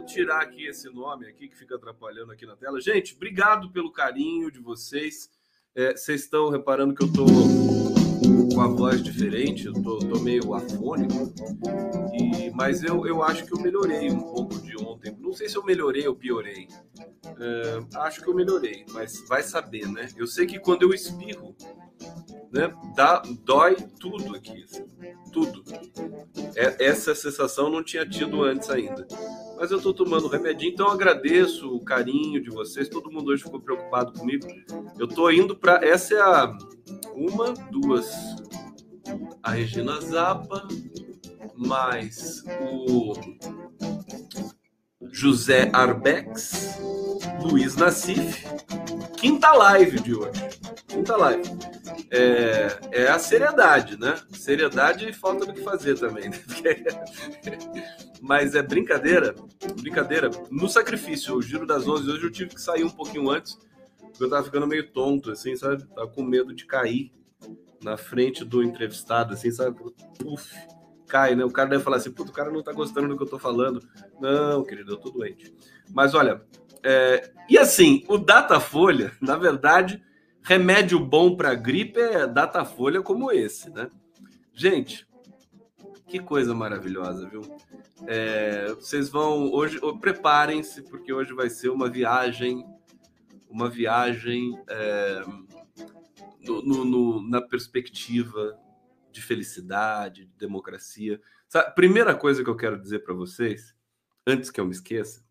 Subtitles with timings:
[0.00, 2.80] Eu tirar aqui esse nome aqui que fica atrapalhando aqui na tela.
[2.80, 5.28] Gente, obrigado pelo carinho de vocês.
[5.74, 10.54] É, vocês estão reparando que eu tô com a voz diferente, eu tô, tô meio
[10.54, 11.32] afônico,
[12.14, 15.14] e, mas eu, eu acho que eu melhorei um pouco de ontem.
[15.20, 16.66] Não sei se eu melhorei ou piorei.
[17.38, 20.08] É, acho que eu melhorei, mas vai saber, né?
[20.16, 21.54] Eu sei que quando eu espirro,
[22.50, 24.86] né, dá, dói tudo aqui, assim,
[25.30, 25.62] tudo.
[26.56, 29.06] É, essa sensação não tinha tido antes ainda.
[29.60, 32.88] Mas eu tô tomando remedinho, então agradeço o carinho de vocês.
[32.88, 34.46] Todo mundo hoje ficou preocupado comigo.
[34.98, 36.56] Eu tô indo para essa é a
[37.14, 38.10] uma, duas,
[39.42, 40.66] a Regina Zappa,
[41.54, 43.12] mais o
[45.12, 46.80] José Arbex,
[47.42, 48.42] Luiz Nassif,
[49.18, 50.40] quinta live de hoje.
[50.88, 51.42] Quinta live.
[52.10, 54.18] É, é a seriedade, né?
[54.30, 56.30] Seriedade e falta do que fazer também.
[56.30, 56.38] Né?
[58.20, 59.34] Mas é brincadeira,
[59.80, 60.30] brincadeira.
[60.50, 63.58] No sacrifício, o Giro das 11 hoje eu tive que sair um pouquinho antes,
[63.98, 65.84] porque eu tava ficando meio tonto, assim, sabe?
[65.86, 67.12] Tava com medo de cair
[67.82, 69.78] na frente do entrevistado, assim, sabe?
[70.24, 70.54] Uf,
[71.06, 71.44] cai, né?
[71.44, 73.38] O cara deve falar assim, puto, o cara não tá gostando do que eu tô
[73.38, 73.82] falando.
[74.20, 75.52] Não, querido, eu tô doente.
[75.92, 76.42] Mas olha,
[76.84, 77.32] é...
[77.48, 80.02] e assim, o Datafolha, na verdade,
[80.42, 83.88] remédio bom para gripe é Datafolha como esse, né?
[84.52, 85.06] Gente,
[86.10, 87.40] que coisa maravilhosa, viu?
[88.06, 92.66] É, vocês vão hoje, preparem-se porque hoje vai ser uma viagem,
[93.48, 95.22] uma viagem é,
[96.44, 98.58] no, no, no, na perspectiva
[99.12, 101.20] de felicidade, de democracia.
[101.48, 103.72] Sabe, primeira coisa que eu quero dizer para vocês,
[104.26, 105.24] antes que eu me esqueça,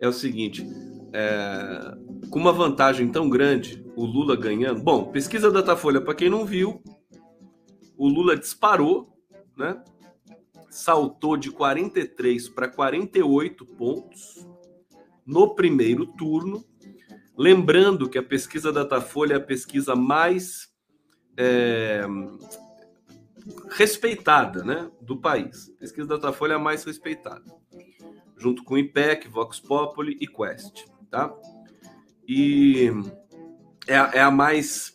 [0.00, 0.66] é o seguinte:
[1.12, 4.82] é, com uma vantagem tão grande, o Lula ganhando.
[4.82, 6.82] Bom, pesquisa da Datafolha, para quem não viu,
[7.96, 9.16] o Lula disparou,
[9.56, 9.80] né?
[10.70, 14.46] Saltou de 43 para 48 pontos
[15.26, 16.64] no primeiro turno
[17.38, 20.68] Lembrando que a pesquisa Datafolha é a pesquisa mais
[21.36, 22.04] é,
[23.70, 25.72] respeitada né, do país.
[25.76, 27.44] A pesquisa Datafolha é a mais respeitada,
[28.36, 30.86] junto com o IPEC, Vox Populi e Quest.
[31.08, 31.32] Tá?
[32.26, 32.90] E
[33.86, 34.92] é é a mais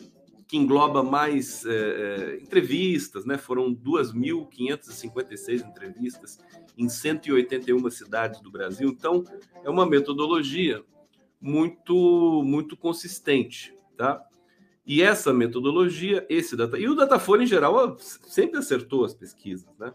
[0.54, 3.40] que engloba mais é, é, entrevistas, né?
[3.40, 6.38] Foram 2.556 entrevistas
[6.78, 8.88] em 181 cidades do Brasil.
[8.90, 9.24] Então,
[9.64, 10.84] é uma metodologia
[11.42, 14.24] muito muito consistente, tá?
[14.86, 19.92] E essa metodologia, esse data e o Datafolha em geral sempre acertou as pesquisas, né?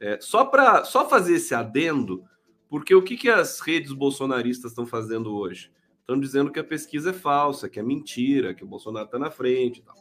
[0.00, 2.24] É, só para só fazer esse adendo,
[2.66, 5.70] porque o que, que as redes bolsonaristas estão fazendo hoje?
[6.02, 9.30] Estão dizendo que a pesquisa é falsa, que é mentira, que o Bolsonaro está na
[9.30, 9.82] frente.
[9.82, 9.96] Tal.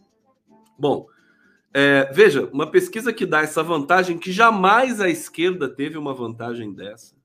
[0.77, 1.07] Bom,
[1.73, 6.73] é, veja, uma pesquisa que dá essa vantagem, que jamais a esquerda teve uma vantagem
[6.73, 7.15] dessa,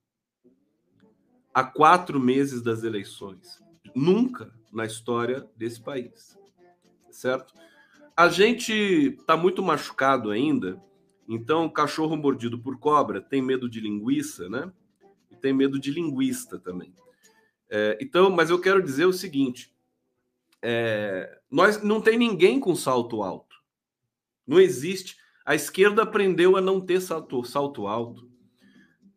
[1.52, 3.60] a quatro meses das eleições.
[3.94, 6.38] Nunca na história desse país.
[7.10, 7.54] Certo?
[8.14, 8.72] A gente
[9.18, 10.80] está muito machucado ainda,
[11.26, 14.70] então cachorro mordido por cobra tem medo de linguiça, né?
[15.30, 16.94] E tem medo de linguista também.
[17.68, 19.74] É, então, mas eu quero dizer o seguinte:
[20.62, 23.56] é, nós não tem ninguém com salto alto.
[24.46, 25.16] Não existe.
[25.44, 28.28] A esquerda aprendeu a não ter salto, salto alto.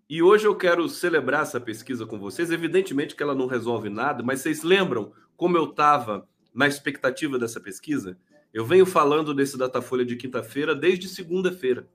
[0.10, 2.52] E hoje eu quero celebrar essa pesquisa com vocês.
[2.52, 7.60] Evidentemente que ela não resolve nada, mas vocês lembram como eu estava na expectativa dessa
[7.60, 8.18] pesquisa?
[8.54, 11.88] Eu venho falando desse Datafolha de quinta-feira desde segunda-feira.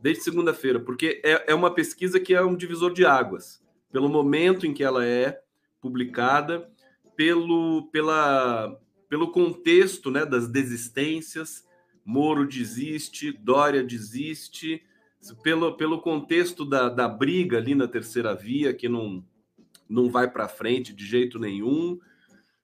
[0.00, 3.62] Desde segunda-feira, porque é, é uma pesquisa que é um divisor de águas.
[3.90, 5.40] Pelo momento em que ela é
[5.86, 6.68] publicada,
[7.14, 8.76] pelo, pela,
[9.08, 11.64] pelo contexto né, das desistências.
[12.04, 14.82] Moro desiste, Dória desiste,
[15.42, 19.24] pelo, pelo contexto da, da briga ali na terceira via, que não,
[19.88, 21.98] não vai para frente de jeito nenhum.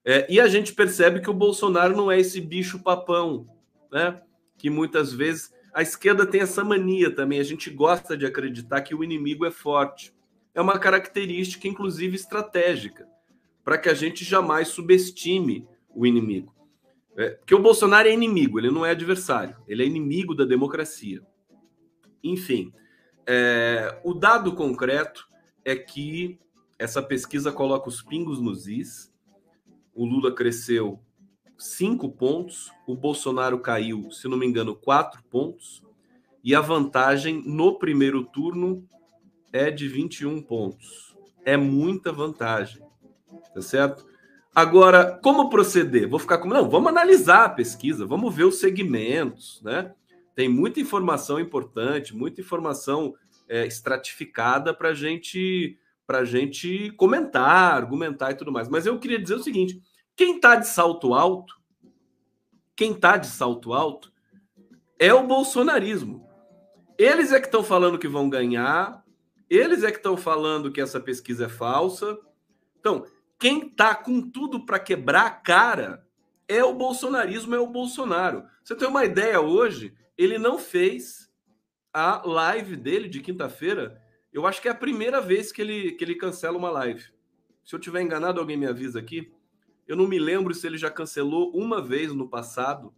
[0.05, 3.47] É, e a gente percebe que o Bolsonaro não é esse bicho papão,
[3.91, 4.21] né?
[4.59, 7.39] Que muitas vezes a esquerda tem essa mania também.
[7.39, 10.13] A gente gosta de acreditar que o inimigo é forte.
[10.55, 13.09] É uma característica, inclusive, estratégica,
[13.65, 16.55] para que a gente jamais subestime o inimigo.
[17.17, 21.23] É, porque o Bolsonaro é inimigo, ele não é adversário, ele é inimigo da democracia.
[22.23, 22.73] Enfim,
[23.27, 25.29] é, o dado concreto
[25.65, 26.39] é que
[26.79, 29.13] essa pesquisa coloca os pingos nos is.
[29.95, 30.99] O Lula cresceu
[31.59, 35.83] cinco pontos, o Bolsonaro caiu, se não me engano, quatro pontos,
[36.43, 38.87] e a vantagem no primeiro turno
[39.53, 41.15] é de 21 pontos.
[41.45, 42.83] É muita vantagem.
[43.55, 44.07] Tá certo?
[44.55, 46.09] Agora, como proceder?
[46.09, 46.53] Vou ficar como.
[46.53, 49.93] Não, vamos analisar a pesquisa, vamos ver os segmentos, né?
[50.35, 53.15] Tem muita informação importante, muita informação
[53.49, 55.79] é, estratificada para gente,
[56.09, 58.69] a gente comentar, argumentar e tudo mais.
[58.69, 59.81] Mas eu queria dizer o seguinte:
[60.15, 61.55] quem está de salto alto,
[62.77, 64.13] quem está de salto alto
[64.99, 66.29] é o bolsonarismo.
[66.99, 69.02] Eles é que estão falando que vão ganhar,
[69.57, 72.19] eles é que estão falando que essa pesquisa é falsa.
[72.81, 73.05] Então,
[73.39, 76.07] quem está com tudo para quebrar a cara
[76.49, 78.45] é o bolsonarismo, é o Bolsonaro.
[78.65, 79.95] Você tem uma ideia hoje?
[80.17, 81.31] Ele não fez
[81.93, 84.01] a live dele de quinta-feira.
[84.33, 87.05] Eu acho que é a primeira vez que ele, que ele cancela uma live.
[87.63, 89.33] Se eu tiver enganado, alguém me avisa aqui.
[89.87, 92.95] Eu não me lembro se ele já cancelou uma vez no passado,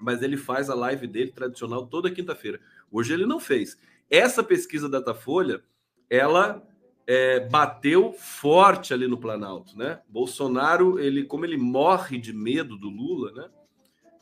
[0.00, 2.60] mas ele faz a live dele tradicional toda quinta-feira.
[2.92, 3.76] Hoje ele não fez.
[4.08, 5.64] Essa pesquisa da Datafolha,
[6.10, 6.62] ela
[7.06, 10.00] é, bateu forte ali no Planalto, né?
[10.08, 13.48] Bolsonaro, ele, como ele morre de medo do Lula, né?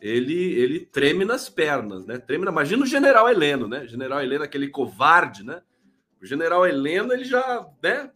[0.01, 2.19] Ele, ele treme nas pernas, né?
[2.19, 2.47] Treme.
[2.47, 3.87] Imagina o General Heleno, né?
[3.89, 5.63] General Heleno, aquele covarde, né?
[6.23, 8.11] O General Heleno, ele já, né?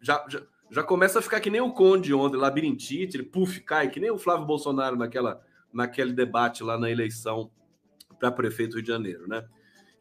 [0.00, 3.90] Já, já, já começa a ficar que nem o Conde ontem, labirintite, ele puf, cai,
[3.90, 5.40] que nem o Flávio Bolsonaro naquela,
[5.72, 7.50] naquele debate lá na eleição
[8.18, 9.46] para prefeito do Rio de Janeiro, né?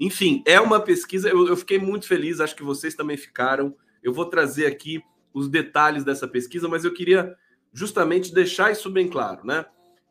[0.02, 1.30] Enfim, é uma pesquisa.
[1.30, 3.78] Eu, eu fiquei muito feliz, acho que vocês também ficaram.
[4.02, 5.00] Eu vou trazer aqui
[5.32, 7.38] os detalhes dessa pesquisa, mas eu queria
[7.72, 9.64] justamente deixar isso bem claro, né?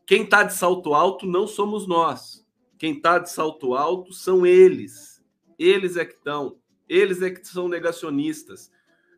[0.07, 2.47] Quem está de salto alto não somos nós.
[2.77, 5.21] Quem está de salto alto são eles.
[5.59, 6.57] Eles é que estão.
[6.87, 8.71] Eles é que são negacionistas.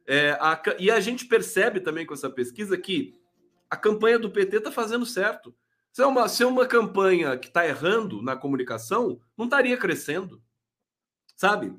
[0.07, 3.13] É, a, e a gente percebe também com essa pesquisa que
[3.69, 5.53] a campanha do PT está fazendo certo.
[5.91, 10.41] Se é uma, se é uma campanha que está errando na comunicação, não estaria crescendo
[11.35, 11.73] sabe?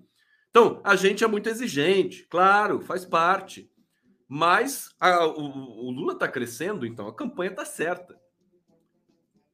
[0.51, 3.71] Então, a gente é muito exigente, claro, faz parte.
[4.29, 8.19] Mas a, o, o, Lula está crescendo, então a campanha está certa.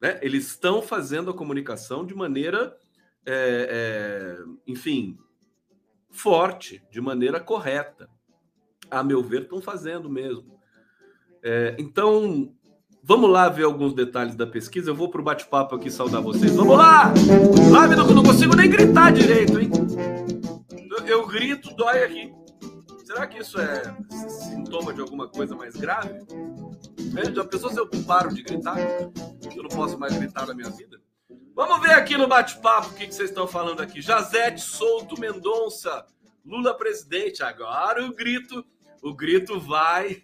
[0.01, 0.19] Né?
[0.21, 2.77] Eles estão fazendo a comunicação de maneira,
[3.25, 5.17] é, é, enfim,
[6.09, 8.09] forte, de maneira correta.
[8.89, 10.59] A meu ver, estão fazendo mesmo.
[11.43, 12.55] É, então,
[13.03, 14.91] Vamos lá ver alguns detalhes da pesquisa.
[14.91, 16.55] Eu vou para o bate-papo aqui saudar vocês.
[16.55, 17.11] Vamos lá!
[17.71, 19.71] Lá, eu não consigo nem gritar direito, hein?
[21.05, 22.33] Eu, grito, dói aqui.
[23.05, 23.81] Será que isso é
[24.29, 26.19] sintoma de alguma coisa mais grave?
[27.33, 28.77] Já pensou se eu paro de gritar?
[29.55, 31.01] Eu não posso mais gritar na minha vida?
[31.53, 34.01] Vamos ver aqui no bate-papo o que, que vocês estão falando aqui.
[34.01, 36.05] Jazete Souto Mendonça,
[36.45, 37.43] Lula presidente.
[37.43, 38.65] Agora o grito,
[39.01, 40.23] o grito vai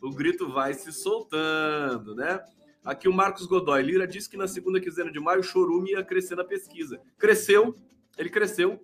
[0.00, 2.40] o grito vai se soltando, né?
[2.84, 6.04] Aqui o Marcos Godoy Lira disse que na segunda quinzena de maio o chorume ia
[6.04, 7.00] crescer na pesquisa.
[7.16, 7.76] Cresceu,
[8.16, 8.82] ele cresceu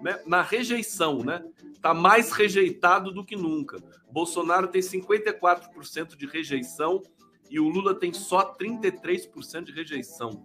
[0.00, 0.20] né?
[0.26, 1.44] na rejeição, né?
[1.80, 3.78] Tá mais rejeitado do que nunca.
[4.10, 7.02] Bolsonaro tem 54% de rejeição
[7.50, 10.44] e o Lula tem só 33% de rejeição.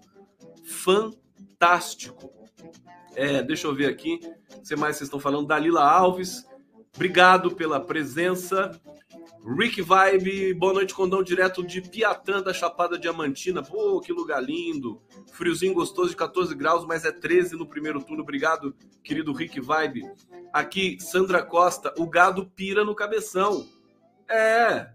[0.63, 2.31] Fantástico.
[3.15, 4.19] É, deixa eu ver aqui.
[4.55, 5.47] O que mais vocês estão falando?
[5.47, 6.45] Dalila Alves,
[6.95, 8.79] obrigado pela presença.
[9.45, 13.61] Rick Vibe, boa noite, Condão, direto de Piatã, da Chapada Diamantina.
[13.61, 15.01] Pô, que lugar lindo.
[15.33, 18.23] Friozinho gostoso de 14 graus, mas é 13 no primeiro turno.
[18.23, 18.73] Obrigado,
[19.03, 20.03] querido Rick Vibe.
[20.53, 23.67] Aqui, Sandra Costa, o gado pira no cabeção.
[24.29, 24.91] É.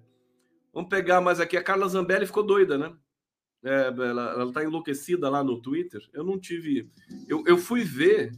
[0.73, 1.57] Vamos pegar mais aqui.
[1.57, 2.93] A Carla Zambelli ficou doida, né?
[3.63, 6.01] É, ela, ela tá enlouquecida lá no Twitter.
[6.13, 6.91] Eu não tive.
[7.29, 8.33] Eu, eu fui ver.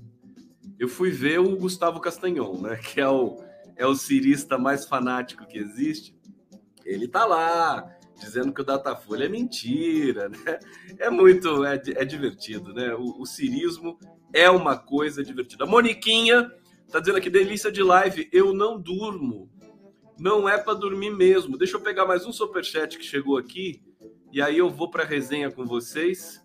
[0.77, 2.77] Eu fui ver o Gustavo Castanhon, né?
[2.83, 3.50] Que é o
[3.81, 6.15] é o cirista mais fanático que existe,
[6.85, 10.59] ele tá lá dizendo que o Datafolha é mentira, né?
[10.99, 12.95] É muito, é, é divertido, né?
[12.95, 13.99] O, o cirismo
[14.35, 15.65] é uma coisa divertida.
[15.65, 16.53] A Moniquinha
[16.93, 19.51] tá dizendo aqui, delícia de live, eu não durmo.
[20.19, 21.57] Não é para dormir mesmo.
[21.57, 23.83] Deixa eu pegar mais um superchat que chegou aqui
[24.31, 26.45] e aí eu vou para resenha com vocês.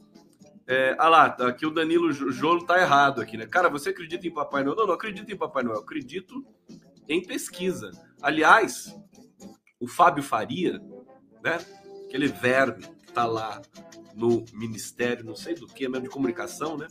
[0.65, 3.45] É, ah lá, tá aqui o Danilo Jolo tá errado aqui, né?
[3.45, 4.77] Cara, você acredita em Papai Noel?
[4.77, 5.79] Não, não acredito em Papai Noel.
[5.79, 6.45] Acredito
[7.07, 7.91] em pesquisa.
[8.21, 8.95] Aliás,
[9.79, 10.79] o Fábio Faria,
[11.43, 11.59] né?
[12.05, 13.61] Aquele verme que está lá
[14.15, 16.87] no Ministério, não sei do que, mesmo de comunicação, né?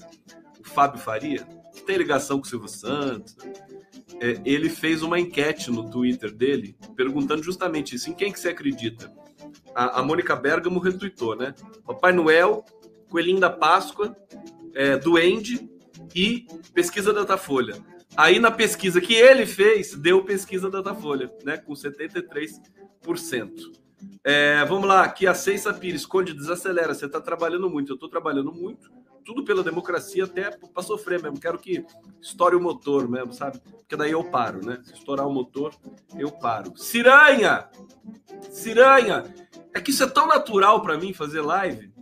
[0.61, 1.44] O Fábio Faria,
[1.75, 3.37] que tem ligação com o Silvio Santos,
[4.21, 8.50] é, ele fez uma enquete no Twitter dele, perguntando justamente isso: em quem que você
[8.50, 9.12] acredita?
[9.75, 11.54] A, a Mônica Bergamo retweetou, né?
[11.85, 12.64] Papai Noel,
[13.09, 14.16] Coelhinho da Páscoa,
[14.75, 15.68] é, Duende
[16.14, 17.75] e Pesquisa Datafolha.
[18.16, 21.56] Aí na pesquisa que ele fez, deu pesquisa da Datafolha, né?
[21.56, 23.73] Com 73%.
[24.23, 28.09] É, vamos lá, aqui a Ceissa Pires, Conde, desacelera, você está trabalhando muito, eu estou
[28.09, 28.90] trabalhando muito,
[29.25, 31.40] tudo pela democracia, até para sofrer mesmo.
[31.40, 31.85] Quero que
[32.21, 33.61] estoure o motor mesmo, sabe?
[33.61, 34.80] Porque daí eu paro, né?
[34.85, 35.75] Se estourar o motor,
[36.16, 36.76] eu paro.
[36.76, 37.68] Ciranha!
[38.50, 39.25] Ciranha!
[39.75, 41.92] É que isso é tão natural para mim fazer live,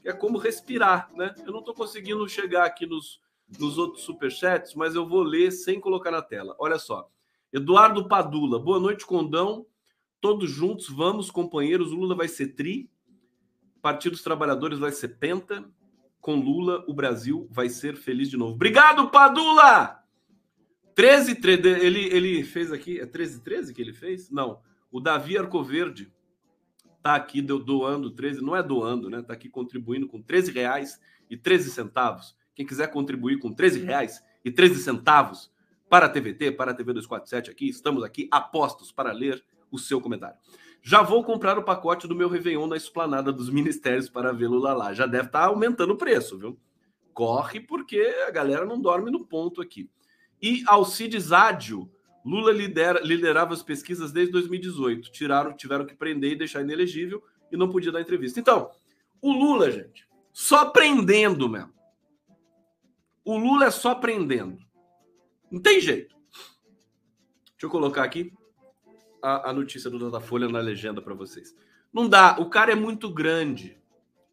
[0.00, 1.34] que é como respirar, né?
[1.44, 3.20] Eu não estou conseguindo chegar aqui nos,
[3.58, 6.54] nos outros superchats, mas eu vou ler sem colocar na tela.
[6.58, 7.10] Olha só.
[7.52, 9.66] Eduardo Padula, boa noite, Condão.
[10.20, 11.92] Todos juntos, vamos, companheiros.
[11.92, 12.90] O Lula vai ser tri.
[13.82, 15.64] Partido dos Trabalhadores vai ser penta.
[16.20, 18.52] Com Lula, o Brasil vai ser feliz de novo.
[18.52, 20.04] Obrigado, Padula!
[20.94, 23.00] 13, 13 ele, ele fez aqui.
[23.00, 24.30] É 13, 13 que ele fez?
[24.30, 24.60] Não.
[24.92, 26.12] O Davi Arcoverde
[27.02, 29.22] tá aqui doando 13, não é doando, né?
[29.22, 32.36] Tá aqui contribuindo com 13 reais e 13 centavos.
[32.60, 35.50] Quem quiser contribuir com 13 reais e 13 centavos
[35.88, 39.98] para a TVT, para a TV 247 aqui, estamos aqui apostos para ler o seu
[39.98, 40.36] comentário.
[40.82, 44.74] Já vou comprar o pacote do meu Réveillon na esplanada dos ministérios para vê-lo lá
[44.74, 44.92] lá.
[44.92, 46.60] Já deve estar tá aumentando o preço, viu?
[47.14, 47.98] Corre porque
[48.28, 49.88] a galera não dorme no ponto aqui.
[50.42, 51.90] E Alcides Ádio,
[52.22, 55.10] Lula lidera, liderava as pesquisas desde 2018.
[55.10, 58.38] Tiraram, tiveram que prender e deixar inelegível e não podia dar entrevista.
[58.38, 58.70] Então,
[59.18, 61.79] o Lula, gente, só prendendo mesmo.
[63.30, 64.58] O Lula é só prendendo.
[65.52, 66.16] Não tem jeito.
[67.52, 68.32] Deixa eu colocar aqui
[69.22, 71.54] a, a notícia do Datafolha na legenda para vocês.
[71.92, 73.80] Não dá, o cara é muito grande.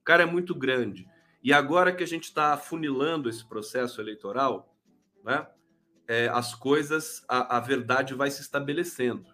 [0.01, 1.07] O cara é muito grande.
[1.43, 4.75] E agora que a gente está afunilando esse processo eleitoral,
[5.23, 5.45] né,
[6.07, 9.27] é, as coisas, a, a, verdade vai se estabelecendo.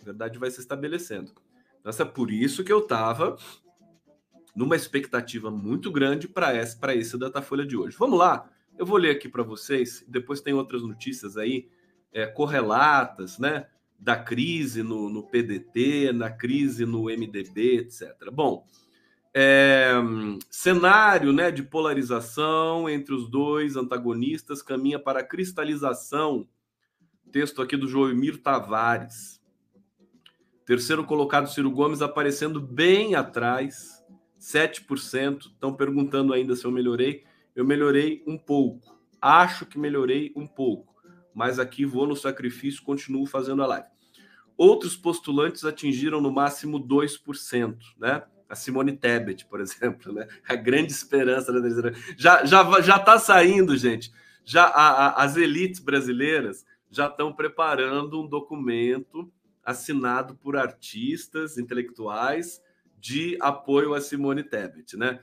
[0.00, 1.32] A verdade vai se estabelecendo.
[1.80, 3.36] Então, é por isso que eu estava
[4.54, 7.96] numa expectativa muito grande para esse, esse Datafolha de hoje.
[7.98, 8.48] Vamos lá,
[8.78, 11.68] eu vou ler aqui para vocês, depois tem outras notícias aí
[12.12, 13.66] é, correlatas, né?
[13.98, 18.30] da crise no, no PDT, na crise no MDB, etc.
[18.32, 18.64] Bom,
[19.34, 19.92] é,
[20.48, 26.48] cenário né, de polarização entre os dois antagonistas caminha para a cristalização.
[27.32, 29.42] Texto aqui do Joemir Tavares.
[30.64, 34.04] Terceiro colocado, Ciro Gomes, aparecendo bem atrás,
[34.38, 35.46] 7%.
[35.46, 37.24] Estão perguntando ainda se eu melhorei.
[37.58, 38.96] Eu melhorei um pouco.
[39.20, 40.88] Acho que melhorei um pouco
[41.38, 43.86] mas aqui vou no sacrifício, continuo fazendo a live.
[44.56, 48.24] Outros postulantes atingiram no máximo 2%, né?
[48.48, 50.26] A Simone Tebet, por exemplo, né?
[50.48, 51.92] A grande esperança da.
[52.16, 54.10] Já já já está saindo, gente.
[54.44, 59.30] Já a, a, as elites brasileiras já estão preparando um documento
[59.64, 62.60] assinado por artistas intelectuais
[62.98, 65.20] de apoio a Simone Tebet, né?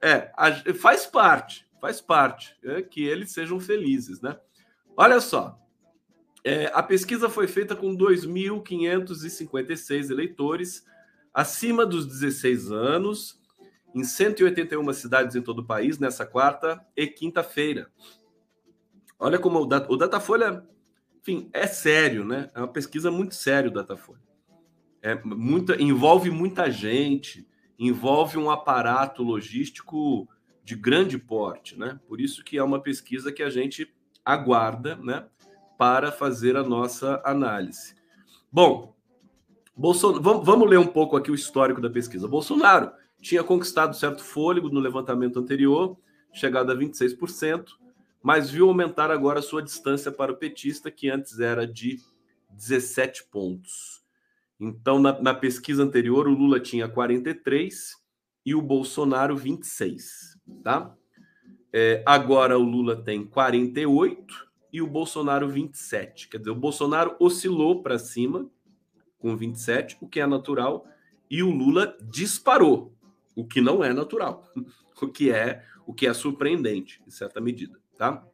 [0.00, 0.32] É,
[0.74, 4.38] faz parte, faz parte é, que eles sejam felizes, né?
[4.96, 5.60] Olha só,
[6.44, 10.86] é, a pesquisa foi feita com 2.556 eleitores
[11.34, 13.40] acima dos 16 anos,
[13.94, 17.90] em 181 cidades em todo o país, nessa quarta e quinta-feira.
[19.18, 20.64] Olha como o, o Datafolha,
[21.20, 22.48] enfim, é sério, né?
[22.54, 24.22] É uma pesquisa muito séria o Datafolha.
[25.02, 27.48] É muita, envolve muita gente,
[27.78, 30.28] envolve um aparato logístico
[30.64, 32.00] de grande porte, né?
[32.08, 35.24] Por isso que é uma pesquisa que a gente aguarda, né,
[35.78, 37.94] para fazer a nossa análise.
[38.50, 38.96] Bom,
[39.76, 42.26] Bolsonaro, vamos, vamos ler um pouco aqui o histórico da pesquisa.
[42.26, 42.90] Bolsonaro
[43.20, 45.96] tinha conquistado certo fôlego no levantamento anterior,
[46.32, 47.66] chegado a 26%,
[48.22, 52.00] mas viu aumentar agora a sua distância para o petista, que antes era de
[52.50, 54.02] 17 pontos.
[54.58, 57.94] Então, na, na pesquisa anterior, o Lula tinha 43
[58.44, 60.94] e o Bolsonaro 26, tá?
[61.72, 66.28] É, agora o Lula tem 48 e o Bolsonaro 27.
[66.28, 68.48] Quer dizer, o Bolsonaro oscilou para cima
[69.18, 70.86] com 27, o que é natural,
[71.30, 72.94] e o Lula disparou,
[73.34, 74.48] o que não é natural,
[75.02, 78.26] o que é o que é surpreendente em certa medida, tá?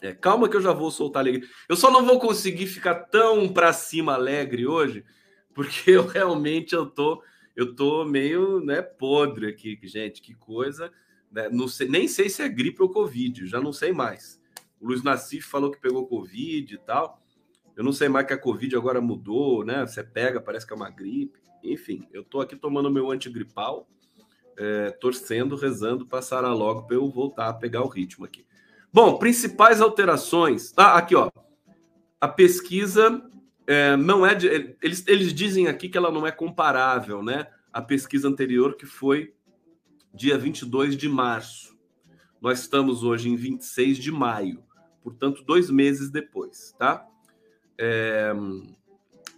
[0.00, 1.46] É, calma que eu já vou soltar alegre.
[1.68, 5.04] Eu só não vou conseguir ficar tão para cima alegre hoje,
[5.58, 7.20] porque eu realmente eu tô
[7.56, 10.92] eu tô meio, né, podre aqui, gente, que coisa.
[11.28, 11.48] Né?
[11.48, 14.40] Não sei, nem sei se é gripe ou Covid, já não sei mais.
[14.80, 17.20] O Luiz Nassif falou que pegou Covid e tal.
[17.76, 19.84] Eu não sei mais que a Covid agora mudou, né?
[19.84, 21.40] Você pega, parece que é uma gripe.
[21.64, 23.88] Enfim, eu tô aqui tomando meu antigripal,
[24.56, 28.46] é, torcendo, rezando, passar logo para eu voltar a pegar o ritmo aqui.
[28.92, 30.72] Bom, principais alterações.
[30.76, 31.28] Ah, aqui, ó.
[32.20, 33.20] A pesquisa
[33.68, 34.46] é, não é de.
[34.82, 37.46] Eles, eles dizem aqui que ela não é comparável, né?
[37.70, 39.34] A pesquisa anterior, que foi
[40.14, 41.76] dia 22 de março.
[42.40, 44.64] Nós estamos hoje em 26 de maio,
[45.02, 47.06] portanto, dois meses depois, tá?
[47.76, 48.32] É,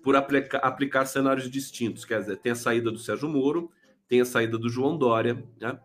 [0.00, 3.72] por aplica, aplicar cenários distintos, quer dizer, tem a saída do Sérgio Moro,
[4.06, 5.76] tem a saída do João Dória, né?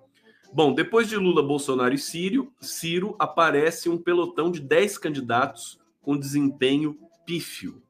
[0.54, 6.16] Bom, depois de Lula, Bolsonaro e Ciro, Ciro aparece um pelotão de 10 candidatos com
[6.16, 7.82] desempenho pífio.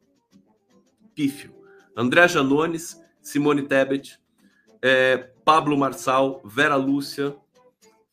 [1.16, 1.56] Pífio.
[1.96, 4.20] André Janones, Simone Tebet,
[4.82, 7.36] é, Pablo Marçal, Vera Lúcia,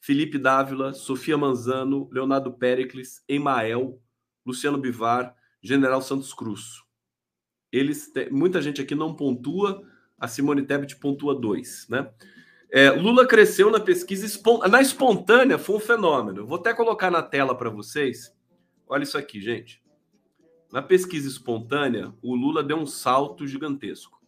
[0.01, 4.01] Felipe Dávila, Sofia Manzano, Leonardo Pericles, Emael,
[4.47, 6.83] Luciano Bivar, General Santos Cruz.
[7.71, 9.83] Eles, muita gente aqui não pontua,
[10.19, 12.11] a Simone Tebet pontua dois, né?
[12.71, 14.27] É, Lula cresceu na pesquisa
[14.71, 16.47] na espontânea, foi um fenômeno.
[16.47, 18.35] Vou até colocar na tela para vocês.
[18.89, 19.82] Olha isso aqui, gente.
[20.73, 24.23] Na pesquisa espontânea, o Lula deu um salto gigantesco.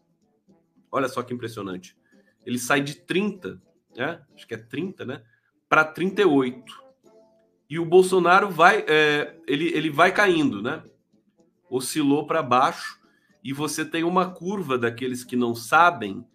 [0.92, 1.96] Olha só que impressionante.
[2.44, 3.62] Ele sai de 30,
[3.96, 4.22] né?
[4.34, 5.22] acho que é 30, né?
[5.70, 6.84] Para 38.
[7.70, 10.84] E o Bolsonaro vai, é, ele, ele vai caindo, né?
[11.70, 13.00] Oscilou para baixo.
[13.42, 16.26] E você tem uma curva daqueles que não sabem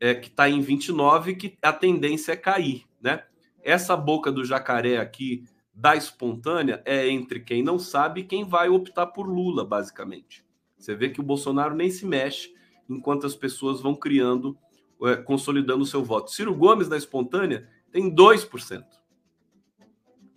[0.00, 3.24] é, que está em 29, que a tendência é cair, né?
[3.62, 8.68] Essa boca do jacaré aqui da espontânea é entre quem não sabe e quem vai
[8.68, 10.44] optar por Lula, basicamente.
[10.76, 12.52] Você vê que o Bolsonaro nem se mexe
[12.88, 14.56] enquanto as pessoas vão criando,
[15.04, 16.30] é, consolidando o seu voto.
[16.30, 18.84] Ciro Gomes, na espontânea, tem 2%.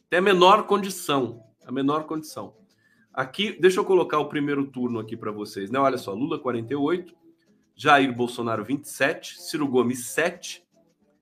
[0.09, 1.43] Tem a menor condição.
[1.65, 2.55] A menor condição.
[3.11, 5.71] Aqui, deixa eu colocar o primeiro turno aqui para vocês.
[5.71, 5.79] Né?
[5.79, 7.15] Olha só, Lula 48,
[7.75, 10.63] Jair Bolsonaro 27, Ciro Gomes 7,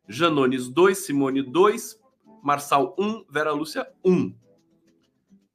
[0.07, 2.02] Janones 2, Simone 2,
[2.43, 4.35] Marçal 1, Vera Lúcia 1.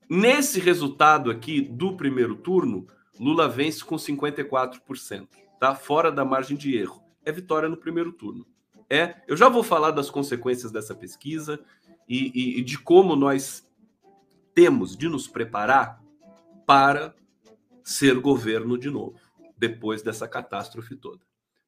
[0.09, 2.87] Nesse resultado aqui do primeiro turno,
[3.21, 5.29] Lula vence com 54%,
[5.61, 5.75] tá?
[5.75, 7.05] Fora da margem de erro.
[7.27, 8.47] É vitória no primeiro turno.
[8.89, 11.61] É, eu já vou falar das consequências dessa pesquisa
[12.09, 13.69] e, e, e de como nós
[14.55, 16.03] temos de nos preparar
[16.67, 17.15] para
[17.85, 19.21] ser governo de novo
[19.59, 21.21] depois dessa catástrofe toda.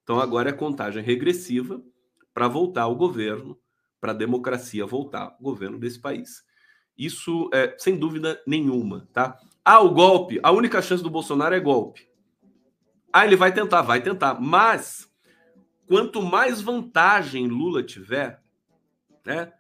[0.03, 1.83] Então agora é contagem regressiva
[2.33, 3.59] para voltar ao governo,
[4.01, 6.45] para a democracia voltar ao governo desse país.
[6.97, 9.39] Isso é sem dúvida nenhuma, tá?
[9.65, 12.09] Ah, o golpe, a única chance do Bolsonaro é golpe.
[13.13, 15.11] Ah, ele vai tentar, vai tentar, mas
[15.87, 18.43] quanto mais vantagem Lula tiver,
[19.25, 19.53] né?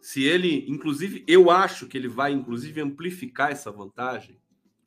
[0.00, 4.40] Se ele, inclusive, eu acho que ele vai inclusive amplificar essa vantagem.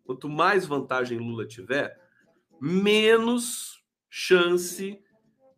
[0.06, 2.00] Quanto mais vantagem Lula tiver,
[2.60, 5.00] menos chance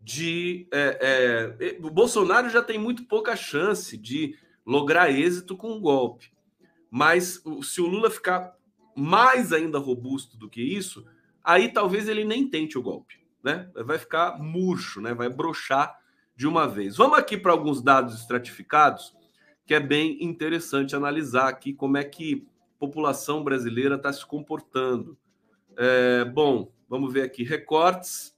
[0.01, 0.67] de.
[0.71, 4.35] É, é, o Bolsonaro já tem muito pouca chance de
[4.65, 6.31] lograr êxito com um golpe.
[6.89, 8.55] Mas se o Lula ficar
[8.95, 11.05] mais ainda robusto do que isso,
[11.43, 13.21] aí talvez ele nem tente o golpe.
[13.43, 13.69] Né?
[13.73, 15.13] Vai ficar murcho, né?
[15.13, 15.99] vai brochar
[16.35, 16.97] de uma vez.
[16.97, 19.15] Vamos aqui para alguns dados estratificados,
[19.65, 25.17] que é bem interessante analisar aqui como é que a população brasileira está se comportando.
[25.77, 28.35] É, bom, Vamos ver aqui recortes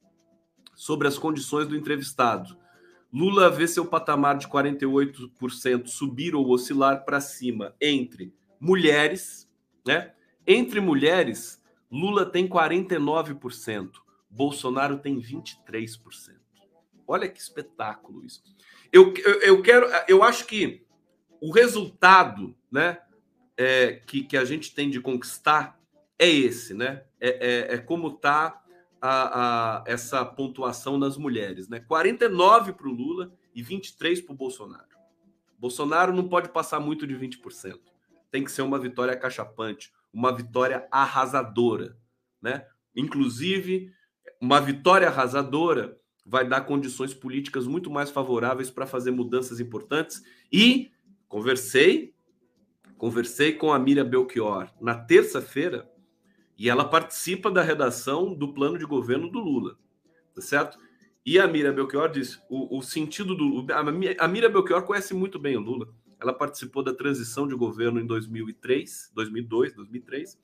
[0.84, 2.58] sobre as condições do entrevistado.
[3.12, 9.50] Lula vê seu patamar de 48% subir ou oscilar para cima entre mulheres,
[9.88, 10.12] né?
[10.46, 13.91] Entre mulheres, Lula tem 49%,
[14.30, 16.00] Bolsonaro tem 23%.
[17.08, 18.43] Olha que espetáculo isso.
[18.91, 20.86] Eu, eu, eu quero, eu acho que
[21.39, 23.00] o resultado, né,
[23.56, 25.80] é, que, que a gente tem de conquistar
[26.19, 27.04] é esse, né?
[27.22, 28.62] É, é, é como está
[29.06, 31.82] a, a, essa pontuação nas mulheres, né?
[31.82, 34.88] 49 para o Lula e 23 para o Bolsonaro.
[35.60, 37.80] Bolsonaro não pode passar muito de 20%.
[38.32, 41.98] Tem que ser uma vitória cachapante, uma vitória arrasadora,
[42.42, 42.66] né?
[42.96, 43.92] Inclusive,
[44.39, 50.24] uma vitória arrasadora vai dar condições políticas muito mais favoráveis para fazer mudanças importantes.
[50.50, 50.94] E
[51.28, 52.16] conversei,
[52.98, 55.92] conversei com a Miriam Belchior na terça-feira
[56.58, 59.78] e ela participa da redação do plano de governo do Lula,
[60.34, 60.78] tá certo?
[61.26, 63.66] E a Mira Belchior disse: o, o sentido do.
[64.20, 65.88] A Mira Belchior conhece muito bem o Lula.
[66.20, 70.39] Ela participou da transição de governo em 2003, 2002, 2003.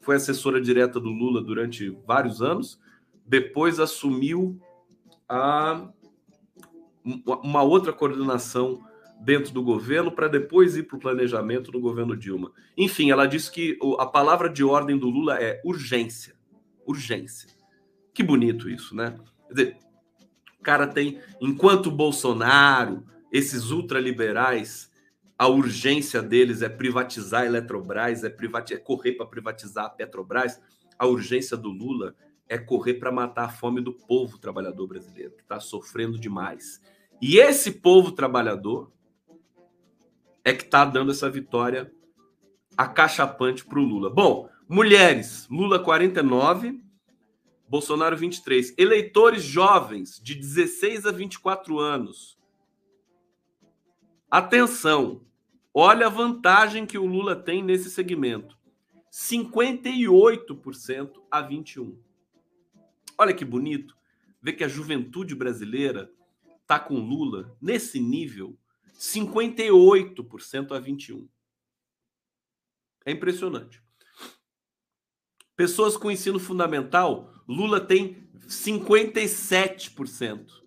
[0.00, 2.80] Foi assessora direta do Lula durante vários anos.
[3.24, 4.60] Depois assumiu
[5.28, 5.88] a,
[7.42, 8.84] uma outra coordenação
[9.20, 12.52] dentro do governo para depois ir para o planejamento do governo Dilma.
[12.76, 16.34] Enfim, ela disse que a palavra de ordem do Lula é urgência.
[16.86, 17.50] Urgência.
[18.14, 19.16] Que bonito isso, né?
[19.48, 19.76] Quer dizer,
[20.58, 24.90] o cara tem, enquanto Bolsonaro, esses ultraliberais,
[25.38, 28.34] a urgência deles é privatizar a Eletrobras, é,
[28.70, 30.60] é correr para privatizar a Petrobras.
[30.98, 32.14] A urgência do Lula
[32.48, 36.80] é correr para matar a fome do povo trabalhador brasileiro, que está sofrendo demais.
[37.20, 38.92] E esse povo trabalhador
[40.46, 41.92] é que está dando essa vitória
[42.76, 44.08] acachapante para o Lula.
[44.08, 46.80] Bom, mulheres, Lula 49,
[47.68, 48.72] Bolsonaro 23.
[48.78, 52.38] Eleitores jovens de 16 a 24 anos.
[54.30, 55.20] Atenção,
[55.74, 58.56] olha a vantagem que o Lula tem nesse segmento:
[59.10, 61.96] 58% a 21%.
[63.18, 63.96] Olha que bonito
[64.40, 66.08] ver que a juventude brasileira
[66.62, 68.56] está com Lula nesse nível
[68.98, 71.28] 58% a 21%.
[73.04, 73.82] É impressionante.
[75.54, 80.62] Pessoas com ensino fundamental, Lula tem 57%.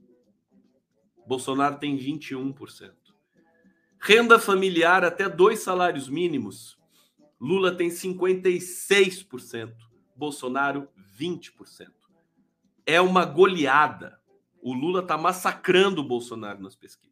[1.28, 2.94] Bolsonaro tem 21%.
[4.02, 6.80] Renda familiar até dois salários mínimos,
[7.40, 9.74] Lula tem 56%,
[10.16, 10.88] Bolsonaro
[11.18, 11.92] 20%.
[12.86, 14.20] É uma goleada.
[14.62, 17.09] O Lula está massacrando o Bolsonaro nas pesquisas.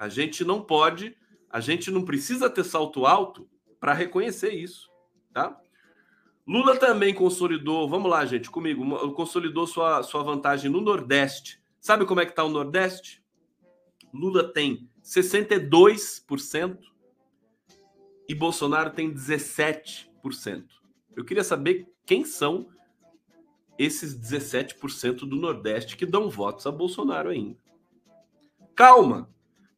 [0.00, 1.14] A gente não pode,
[1.50, 3.46] a gente não precisa ter salto alto
[3.78, 4.90] para reconhecer isso,
[5.30, 5.60] tá?
[6.46, 11.62] Lula também consolidou, vamos lá, gente, comigo, consolidou sua, sua vantagem no Nordeste.
[11.78, 13.22] Sabe como é que está o Nordeste?
[14.10, 16.78] Lula tem 62%
[18.26, 20.08] e Bolsonaro tem 17%.
[21.14, 22.70] Eu queria saber quem são
[23.78, 27.58] esses 17% do Nordeste que dão votos a Bolsonaro ainda.
[28.74, 29.28] Calma,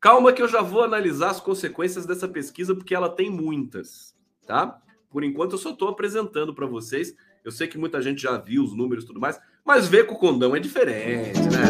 [0.02, 4.82] calma que eu já vou analisar as consequências dessa pesquisa porque ela tem muitas, tá?
[5.08, 7.14] Por enquanto, eu só estou apresentando para vocês.
[7.44, 10.14] Eu sei que muita gente já viu os números e tudo mais, mas ver com
[10.14, 11.62] o condão é diferente, né?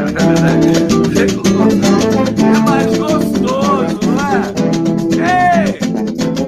[1.37, 5.69] Condão é mais gostoso, não é?
[5.69, 5.79] Ei!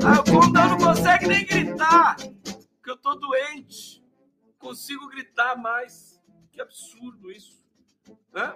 [0.07, 4.03] Ah, o condão não consegue nem gritar, porque eu tô doente.
[4.59, 6.19] Consigo gritar mais.
[6.51, 7.63] Que absurdo isso.
[8.33, 8.55] Né?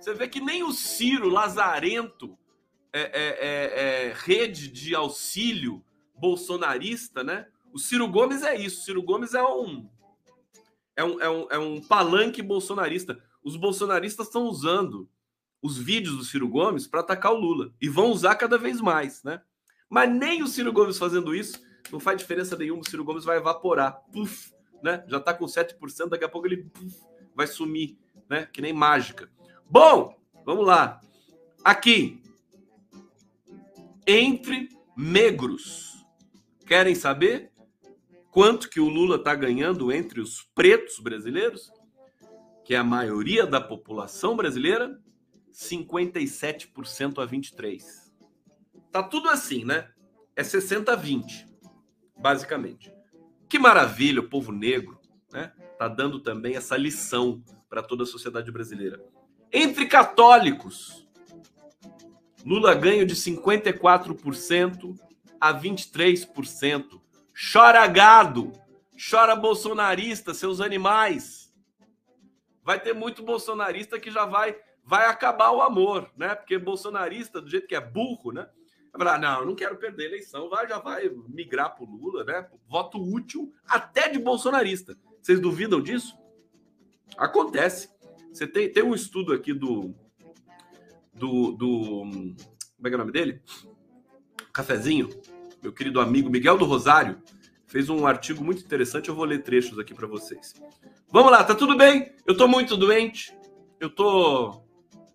[0.00, 2.38] Você vê que nem o Ciro Lazarento,
[2.92, 5.84] é, é, é, é rede de auxílio,
[6.14, 7.46] bolsonarista, né?
[7.72, 8.80] O Ciro Gomes é isso.
[8.80, 9.88] O Ciro Gomes é um,
[10.96, 13.22] é um, é um, é um palanque bolsonarista.
[13.44, 15.08] Os bolsonaristas estão usando
[15.62, 19.22] os vídeos do Ciro Gomes para atacar o Lula e vão usar cada vez mais,
[19.22, 19.42] né?
[19.88, 21.60] Mas nem o Ciro Gomes fazendo isso
[21.92, 22.82] não faz diferença nenhuma.
[22.82, 25.04] O Ciro Gomes vai evaporar, Puf, né?
[25.06, 26.96] Já está com 7%, daqui a pouco ele puf,
[27.34, 28.46] vai sumir, né?
[28.46, 29.30] Que nem mágica.
[29.68, 31.00] Bom, vamos lá.
[31.64, 32.22] Aqui,
[34.06, 36.06] entre negros.
[36.64, 37.52] Querem saber
[38.30, 41.72] quanto que o Lula está ganhando entre os pretos brasileiros,
[42.64, 45.00] que é a maioria da população brasileira?
[45.52, 48.12] 57% a 23.
[48.92, 49.90] Tá tudo assim, né?
[50.36, 51.46] É 60 a 20,
[52.16, 52.92] basicamente.
[53.48, 55.00] Que maravilha, o povo negro,
[55.32, 55.52] né?
[55.78, 59.02] Tá dando também essa lição para toda a sociedade brasileira.
[59.52, 61.06] Entre católicos,
[62.44, 64.98] Lula ganha de 54%
[65.40, 67.00] a 23%.
[67.52, 68.52] Chora gado,
[69.10, 71.52] chora bolsonarista, seus animais.
[72.62, 74.56] Vai ter muito bolsonarista que já vai
[74.86, 76.34] vai acabar o amor, né?
[76.36, 78.48] Porque bolsonarista, do jeito que é burro, né?
[78.92, 82.22] Vai falar, não, não quero perder a eleição, vai, já vai migrar para o Lula,
[82.22, 82.48] né?
[82.68, 84.96] Voto útil até de bolsonarista.
[85.20, 86.16] Vocês duvidam disso?
[87.18, 87.90] Acontece.
[88.36, 89.94] Você tem, tem um estudo aqui do,
[91.14, 92.00] do, do.
[92.76, 93.40] Como é que é o nome dele?
[94.52, 95.08] Cafezinho
[95.66, 97.20] meu querido amigo Miguel do Rosário,
[97.66, 99.08] fez um artigo muito interessante.
[99.08, 100.54] Eu vou ler trechos aqui para vocês.
[101.10, 102.14] Vamos lá, tá tudo bem?
[102.24, 103.36] Eu tô muito doente.
[103.80, 104.62] Eu tô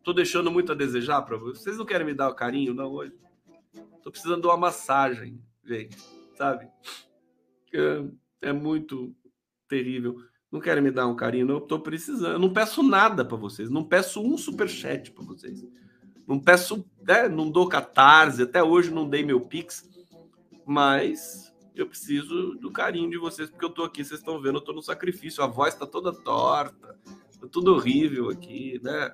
[0.04, 1.64] tô deixando muito a desejar para vocês.
[1.64, 3.14] Vocês não querem me dar o carinho não hoje?
[4.04, 5.96] Tô precisando de uma massagem, gente,
[6.36, 6.68] sabe?
[7.74, 9.16] É, é muito
[9.70, 10.18] terrível.
[10.52, 11.50] Não querem me dar um carinho.
[11.50, 12.34] Eu tô precisando.
[12.34, 13.70] Eu não peço nada para vocês.
[13.70, 15.66] Não peço um super chat para vocês.
[16.28, 17.30] Não peço, né?
[17.30, 18.44] não dou catarse.
[18.44, 19.90] Até hoje não dei meu pix
[20.66, 24.62] mas eu preciso do carinho de vocês, porque eu tô aqui, vocês estão vendo, eu
[24.62, 26.98] tô no sacrifício, a voz tá toda torta,
[27.40, 29.14] tá tudo horrível aqui, né?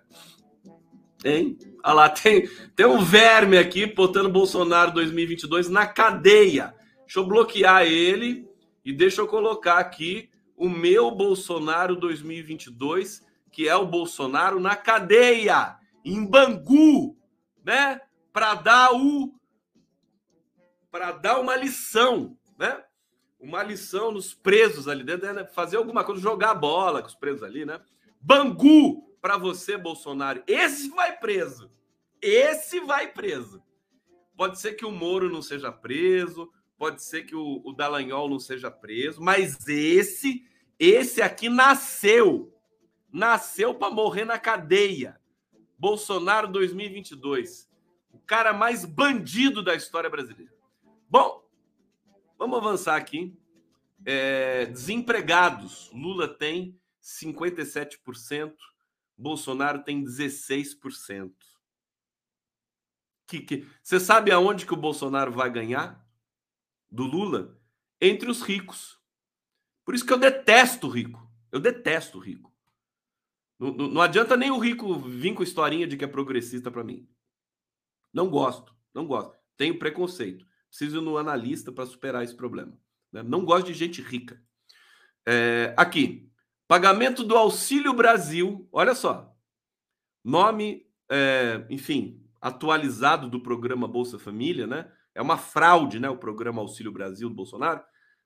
[1.26, 1.58] Hein?
[1.84, 6.76] Olha lá, tem, tem um verme aqui botando Bolsonaro 2022 na cadeia.
[7.06, 8.48] Deixa eu bloquear ele
[8.86, 15.78] e deixa eu colocar aqui o meu Bolsonaro 2022, que é o Bolsonaro na cadeia,
[16.04, 17.16] em Bangu,
[17.64, 18.02] né?
[18.34, 19.34] Para dar o
[20.90, 22.84] para dar uma lição, né?
[23.40, 25.46] Uma lição nos presos ali dentro, né?
[25.46, 27.80] fazer alguma coisa, jogar bola com os presos ali, né?
[28.20, 30.42] Bangu para você, Bolsonaro.
[30.48, 31.72] Esse vai preso.
[32.20, 33.62] Esse vai preso.
[34.36, 38.40] Pode ser que o Moro não seja preso, pode ser que o, o Dallagnol não
[38.40, 40.46] seja preso, mas esse,
[40.80, 42.54] esse aqui nasceu.
[43.12, 45.20] Nasceu para morrer na cadeia.
[45.78, 47.70] Bolsonaro 2022.
[48.12, 50.54] O cara mais bandido da história brasileira.
[51.10, 51.44] Bom,
[52.38, 53.36] vamos avançar aqui.
[54.06, 58.54] É, desempregados, Lula tem 57%,
[59.18, 61.32] Bolsonaro tem 16%.
[63.26, 63.68] que, que...
[63.82, 66.07] Você sabe aonde que o Bolsonaro vai ganhar
[66.90, 67.58] do Lula?
[68.00, 69.00] Entre os ricos.
[69.86, 71.30] Por isso que eu detesto o rico.
[71.52, 72.54] Eu detesto o rico.
[73.60, 76.84] Não, não, não adianta nem o rico vir com historinha de que é progressista para
[76.84, 77.08] mim.
[78.14, 79.36] Não gosto, não gosto.
[79.56, 80.46] Tenho preconceito.
[80.70, 82.78] Preciso ir no analista para superar esse problema.
[83.12, 83.24] Né?
[83.24, 84.42] Não gosto de gente rica.
[85.26, 86.32] É, aqui,
[86.68, 88.68] pagamento do Auxílio Brasil.
[88.72, 89.36] Olha só.
[90.24, 94.92] Nome, é, enfim, atualizado do programa Bolsa Família, né?
[95.18, 96.10] É uma fraude, né?
[96.10, 97.82] O programa Auxílio Brasil do Bolsonaro,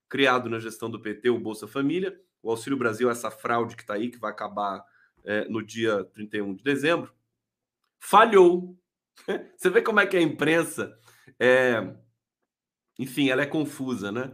[0.08, 2.20] criado na gestão do PT, o Bolsa Família.
[2.42, 4.84] O Auxílio Brasil é essa fraude que está aí, que vai acabar
[5.24, 7.12] é, no dia 31 de dezembro.
[7.98, 8.76] Falhou.
[9.56, 10.96] Você vê como é que a imprensa
[11.40, 11.94] é,
[12.98, 14.30] enfim, ela é confusa, né?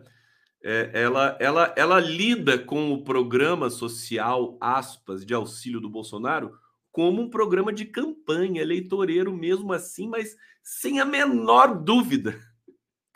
[0.63, 6.53] É, ela, ela, ela lida com o programa social, aspas, de auxílio do Bolsonaro
[6.91, 12.41] como um programa de campanha eleitoreiro mesmo assim, mas sem a menor dúvida,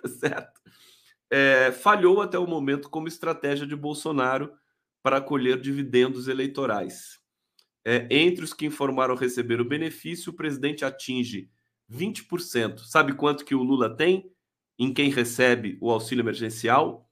[0.03, 0.61] tá certo?
[1.31, 4.53] É, falhou até o momento como estratégia de Bolsonaro
[5.03, 7.21] para colher dividendos eleitorais.
[7.85, 11.51] É, entre os que informaram receber o benefício, o presidente atinge
[11.91, 12.81] 20%.
[12.81, 14.33] Sabe quanto que o Lula tem?
[14.79, 17.09] em quem recebe o auxílio emergencial,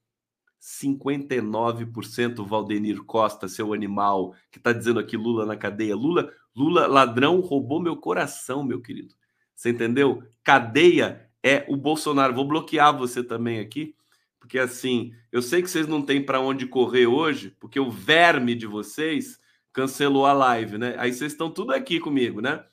[0.60, 5.94] 59% Valdenir Costa, seu animal, que está dizendo aqui Lula na cadeia.
[5.94, 9.14] Lula, Lula, ladrão, roubou meu coração, meu querido.
[9.54, 10.22] Você entendeu?
[10.42, 12.34] Cadeia é o Bolsonaro.
[12.34, 13.94] Vou bloquear você também aqui,
[14.38, 18.54] porque assim, eu sei que vocês não têm para onde correr hoje, porque o verme
[18.54, 19.38] de vocês
[19.72, 20.94] cancelou a live, né?
[20.98, 22.64] Aí vocês estão tudo aqui comigo, né?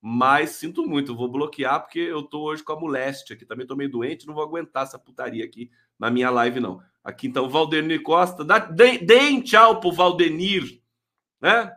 [0.00, 3.46] Mas sinto muito, vou bloquear porque eu tô hoje com a moléstia aqui.
[3.46, 6.82] Também tô meio doente, não vou aguentar essa putaria aqui na minha live, não.
[7.02, 10.82] Aqui então, Valdenir Costa, dá, deem tchau pro Valdenir,
[11.40, 11.72] né?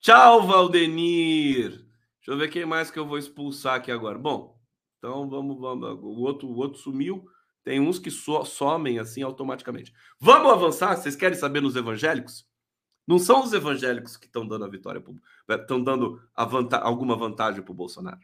[0.00, 1.70] Tchau, Valdenir.
[1.70, 4.18] Deixa eu ver quem mais que eu vou expulsar aqui agora.
[4.18, 4.57] Bom,
[4.98, 5.98] então vamos, vamos.
[6.02, 7.24] O outro, o outro sumiu.
[7.64, 9.92] Tem uns que so, somem assim automaticamente.
[10.18, 10.96] Vamos avançar?
[10.96, 12.46] Vocês querem saber nos evangélicos?
[13.06, 15.02] Não são os evangélicos que estão dando a vitória,
[15.50, 18.20] estão dando a vanta alguma vantagem para o Bolsonaro.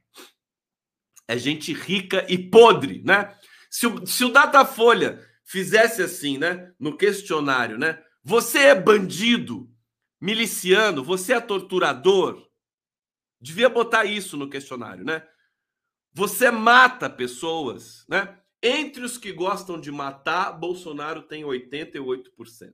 [1.27, 3.35] É gente rica e podre, né?
[3.71, 8.03] Se o, se o Datafolha fizesse assim, né, no questionário, né?
[8.23, 9.71] Você é bandido,
[10.21, 12.47] miliciano, você é torturador.
[13.41, 15.27] Devia botar isso no questionário, né?
[16.15, 18.39] Você mata pessoas, né?
[18.63, 22.73] Entre os que gostam de matar, Bolsonaro tem 88%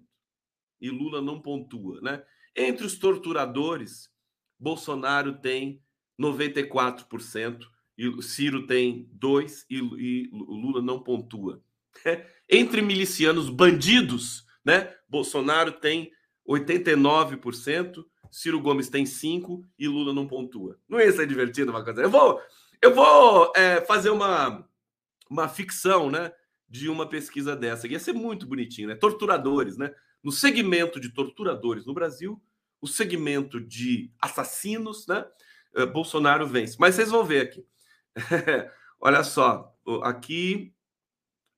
[0.80, 2.22] e Lula não pontua, né?
[2.54, 4.10] Entre os torturadores,
[4.58, 5.82] Bolsonaro tem
[6.20, 7.60] 94%
[7.96, 11.62] e Ciro tem 2 e, e Lula não pontua.
[12.48, 14.94] Entre milicianos bandidos, né?
[15.08, 16.12] Bolsonaro tem
[16.48, 20.78] 89%, Ciro Gomes tem 5 e Lula não pontua.
[20.88, 22.02] Não ia ser divertido uma coisa.
[22.02, 22.40] Eu vou,
[22.82, 24.66] eu vou é, fazer uma,
[25.28, 26.32] uma ficção, né?
[26.68, 27.88] De uma pesquisa dessa.
[27.88, 28.94] Ia ser muito bonitinho, né?
[28.94, 29.92] Torturadores, né?
[30.22, 32.40] no segmento de torturadores no Brasil,
[32.80, 35.24] o segmento de assassinos, né?
[35.74, 36.76] Eh, Bolsonaro vence.
[36.78, 37.66] Mas vocês vão ver aqui.
[39.00, 40.74] Olha só, aqui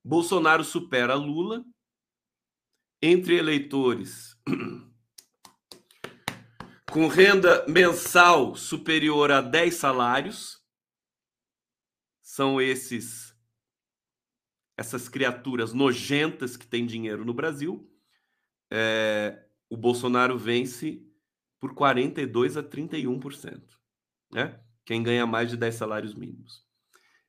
[0.05, 1.65] Bolsonaro supera Lula
[3.01, 4.37] entre eleitores
[6.91, 10.62] com renda mensal superior a 10 salários.
[12.33, 13.37] São esses
[14.75, 17.87] essas criaturas nojentas que têm dinheiro no Brasil
[18.71, 21.07] é, o Bolsonaro vence
[21.61, 23.61] por 42 a 31%,
[24.33, 24.59] né?
[24.83, 26.65] Quem ganha mais de 10 salários mínimos.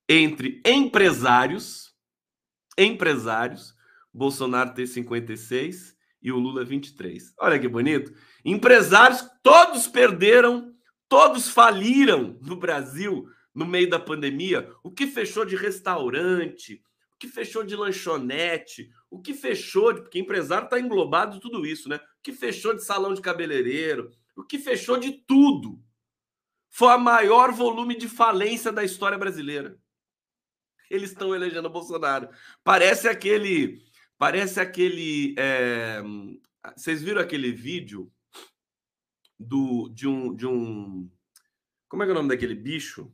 [0.08, 1.94] Entre empresários,
[2.78, 3.76] empresários,
[4.14, 7.34] Bolsonaro tem 56 e o Lula 23.
[7.42, 8.14] Olha que bonito.
[8.46, 10.74] Empresários todos perderam,
[11.10, 14.74] todos faliram no Brasil no meio da pandemia.
[14.84, 20.66] O que fechou de restaurante, o que fechou de lanchonete, o que fechou, porque empresário
[20.66, 21.98] está englobado tudo isso, né?
[21.98, 25.82] O que fechou de salão de cabeleireiro, o que fechou de tudo.
[26.70, 29.78] Foi o maior volume de falência da história brasileira.
[30.90, 32.30] Eles estão elegendo Bolsonaro.
[32.64, 33.84] Parece aquele.
[34.18, 35.36] Parece aquele.
[35.38, 36.02] É...
[36.76, 38.12] Vocês viram aquele vídeo
[39.40, 41.10] do, de, um, de um.
[41.88, 43.12] Como é que é o nome daquele bicho?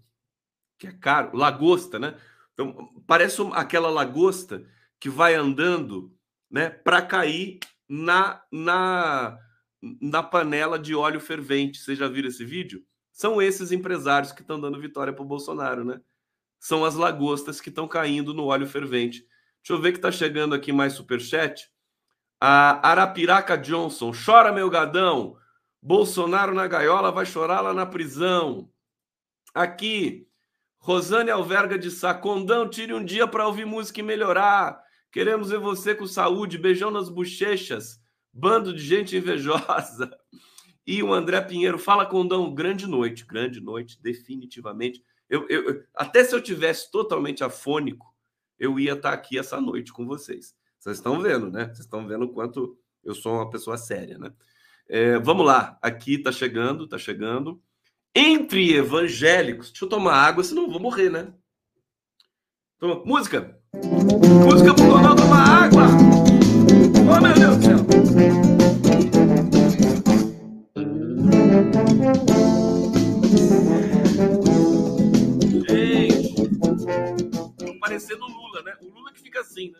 [0.79, 1.37] Que é caro?
[1.37, 2.15] Lagosta, né?
[2.53, 4.65] Então, parece aquela lagosta
[4.99, 6.11] que vai andando,
[6.49, 9.37] né, para cair na, na,
[10.01, 11.79] na panela de óleo fervente.
[11.79, 12.83] Vocês já viram esse vídeo?
[13.11, 16.01] São esses empresários que estão dando vitória para o Bolsonaro, né?
[16.59, 19.25] São as lagostas que estão caindo no óleo fervente.
[19.61, 21.69] Deixa eu ver que está chegando aqui mais superchat.
[22.39, 25.37] A Arapiraca Johnson, chora meu gadão.
[25.81, 28.69] Bolsonaro na gaiola vai chorar lá na prisão.
[29.53, 30.28] Aqui,
[30.79, 34.81] Rosane Alverga de Sá, Condão, tire um dia para ouvir música e melhorar.
[35.11, 36.57] Queremos ver você com saúde.
[36.57, 37.99] Beijão nas bochechas.
[38.31, 40.09] Bando de gente invejosa.
[40.87, 43.25] E o André Pinheiro, fala Condão, grande noite.
[43.25, 45.03] Grande noite, definitivamente.
[45.29, 48.15] Eu, eu, até se eu tivesse totalmente afônico,
[48.57, 50.55] eu ia estar aqui essa noite com vocês.
[50.79, 51.65] Vocês estão vendo, né?
[51.65, 54.33] Vocês estão vendo o quanto eu sou uma pessoa séria, né?
[54.87, 57.61] É, vamos lá, aqui tá chegando, tá chegando.
[58.15, 61.31] Entre evangélicos, deixa eu tomar água, senão eu vou morrer, né?
[62.79, 63.55] Toma, música!
[64.45, 65.83] Música pro Ronaldo tomar água!
[67.07, 67.77] Oh, meu Deus do céu!
[75.69, 76.33] Gente,
[77.79, 78.75] parecendo o Lula, né?
[78.81, 79.79] O Lula que fica assim, né?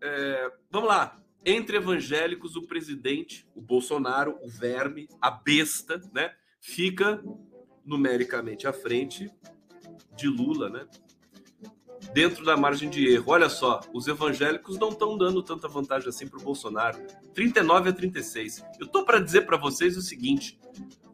[0.00, 1.16] É, vamos lá.
[1.44, 6.34] Entre evangélicos, o presidente, o Bolsonaro, o verme, a besta, né?
[6.68, 7.24] Fica
[7.82, 9.30] numericamente à frente
[10.14, 10.86] de Lula, né?
[12.12, 13.32] Dentro da margem de erro.
[13.32, 16.98] Olha só, os evangélicos não estão dando tanta vantagem assim para o Bolsonaro.
[17.32, 18.62] 39 a 36.
[18.78, 20.60] Eu tô para dizer para vocês o seguinte: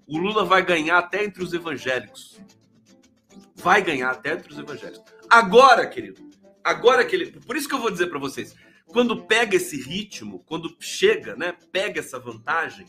[0.09, 2.37] o Lula vai ganhar até entre os evangélicos.
[3.55, 5.05] Vai ganhar até entre os evangélicos.
[5.31, 6.21] Agora, querido,
[6.65, 7.31] agora que ele.
[7.31, 11.57] Por isso que eu vou dizer para vocês: quando pega esse ritmo, quando chega, né,
[11.71, 12.87] pega essa vantagem,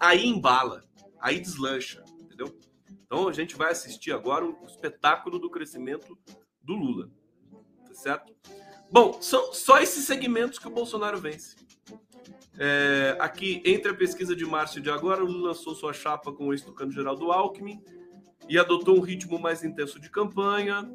[0.00, 0.84] aí embala,
[1.22, 2.54] aí deslancha, entendeu?
[3.06, 6.18] Então a gente vai assistir agora o espetáculo do crescimento
[6.60, 7.08] do Lula,
[7.86, 8.34] tá certo?
[8.90, 11.56] Bom, são só esses segmentos que o Bolsonaro vence.
[12.58, 16.32] É, aqui, entre a pesquisa de março e de agora, o Lula lançou sua chapa
[16.32, 17.82] com o ex-tucano do Alckmin
[18.48, 20.92] e adotou um ritmo mais intenso de campanha.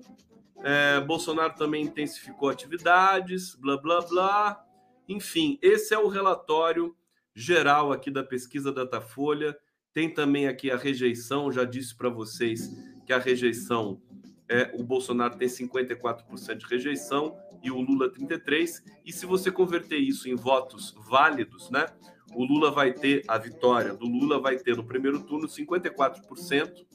[0.64, 4.66] É, Bolsonaro também intensificou atividades, blá blá blá.
[5.08, 6.96] Enfim, esse é o relatório
[7.34, 9.58] geral aqui da pesquisa Datafolha.
[9.98, 12.72] Tem também aqui a rejeição, já disse para vocês
[13.04, 14.00] que a rejeição
[14.48, 18.84] é o Bolsonaro tem 54% de rejeição e o Lula 33.
[19.04, 21.88] E se você converter isso em votos válidos, né?
[22.36, 26.86] O Lula vai ter a vitória do Lula vai ter no primeiro turno 54%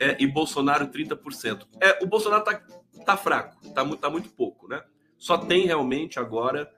[0.00, 1.66] é, e Bolsonaro 30%.
[1.78, 2.62] É, o Bolsonaro tá,
[3.04, 4.82] tá fraco, tá, tá muito pouco, né?
[5.18, 6.72] Só tem realmente agora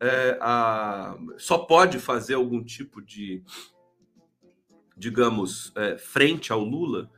[0.00, 3.44] é, a, só pode fazer algum tipo de,
[4.96, 7.10] digamos, é, frente ao Lula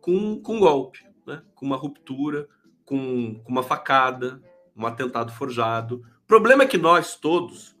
[0.00, 1.42] com, com um golpe, né?
[1.54, 2.48] com uma ruptura,
[2.84, 4.42] com, com uma facada,
[4.76, 6.02] um atentado forjado.
[6.24, 7.76] O problema é que nós todos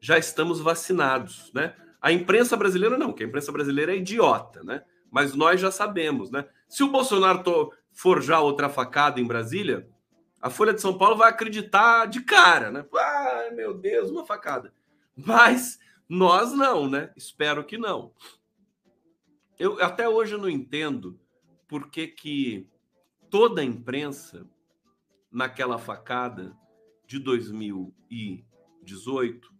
[0.00, 1.74] já estamos vacinados, né?
[2.00, 4.82] A imprensa brasileira não, que a imprensa brasileira é idiota, né?
[5.10, 6.46] mas nós já sabemos, né?
[6.68, 9.88] Se o Bolsonaro forjar outra facada em Brasília,
[10.42, 12.84] a Folha de São Paulo vai acreditar de cara, né?
[12.94, 14.74] Ah, meu Deus, uma facada.
[15.16, 17.10] Mas nós não, né?
[17.16, 18.12] Espero que não.
[19.58, 21.18] Eu até hoje não entendo
[21.66, 22.68] por que, que
[23.30, 24.46] toda a imprensa
[25.32, 26.54] naquela facada
[27.06, 29.52] de 2018,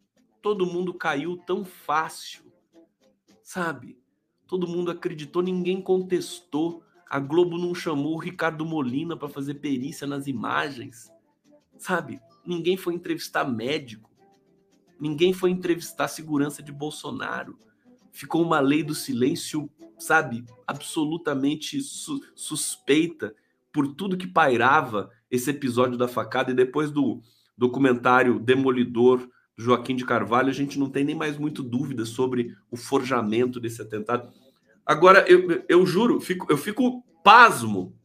[0.43, 2.53] todo mundo caiu tão fácil,
[3.43, 3.99] sabe?
[4.47, 6.83] Todo mundo acreditou, ninguém contestou.
[7.09, 11.11] A Globo não chamou o Ricardo Molina para fazer perícia nas imagens.
[11.79, 12.21] Sabe?
[12.45, 14.11] Ninguém foi entrevistar médico.
[15.01, 17.59] Ninguém foi entrevistar segurança de Bolsonaro.
[18.13, 23.35] Ficou uma lei do silêncio, sabe, absolutamente su suspeita
[23.73, 27.21] por tudo que pairava esse episódio da facada e depois do
[27.57, 32.77] documentário Demolidor Joaquim de Carvalho, a gente não tem nem mais muito dúvida sobre o
[32.77, 34.31] forjamento desse atentado.
[34.85, 37.97] Agora, eu, eu juro, fico, eu fico pasmo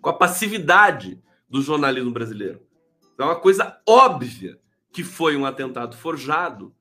[0.00, 2.60] com a passividade do jornalismo brasileiro.
[3.18, 4.58] É uma coisa óbvia
[4.92, 6.74] que foi um atentado forjado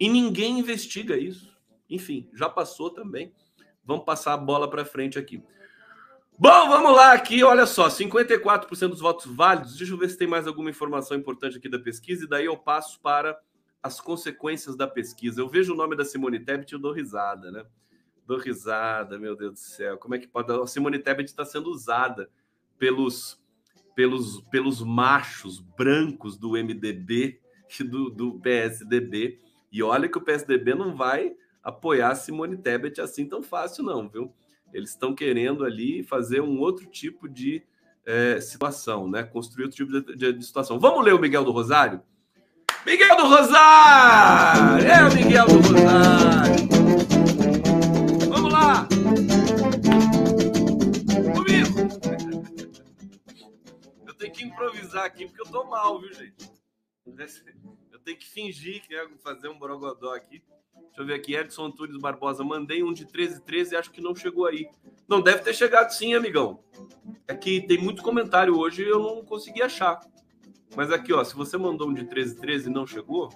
[0.00, 1.52] e ninguém investiga isso.
[1.88, 3.32] Enfim, já passou também.
[3.84, 5.42] Vamos passar a bola para frente aqui.
[6.38, 9.76] Bom, vamos lá aqui, olha só, 54% dos votos válidos.
[9.76, 12.56] Deixa eu ver se tem mais alguma informação importante aqui da pesquisa e daí eu
[12.56, 13.38] passo para
[13.82, 15.40] as consequências da pesquisa.
[15.40, 17.64] Eu vejo o nome da Simone Tebet e eu dou risada, né?
[18.26, 19.98] Dou risada, meu Deus do céu.
[19.98, 20.50] Como é que pode?
[20.52, 22.30] A Simone Tebet está sendo usada
[22.78, 23.40] pelos,
[23.94, 27.40] pelos, pelos machos brancos do MDB
[27.78, 29.40] e do, do PSDB.
[29.70, 34.34] E olha que o PSDB não vai apoiar Simone Tebet assim tão fácil, não, viu?
[34.72, 37.62] Eles estão querendo ali fazer um outro tipo de
[38.04, 39.22] é, situação, né?
[39.22, 40.80] Construir outro tipo de, de, de, situação.
[40.80, 42.02] Vamos ler o Miguel do Rosário?
[42.84, 44.84] Miguel do Rosário!
[44.84, 46.68] É o Miguel do Rosário!
[48.28, 48.88] Vamos lá!
[51.34, 51.72] Comigo!
[54.06, 56.48] Eu tenho que improvisar aqui porque eu tô mal, viu, gente?
[57.90, 60.42] Eu tenho que fingir que é fazer um borogodó aqui.
[60.74, 62.44] Deixa eu ver aqui, Edson Antunes Barbosa.
[62.44, 64.68] Mandei um de 13 13 e acho que não chegou aí.
[65.08, 66.62] Não, deve ter chegado sim, amigão.
[67.26, 70.00] É que tem muito comentário hoje e eu não consegui achar.
[70.76, 73.30] Mas aqui, ó, se você mandou um de 1313 e não chegou,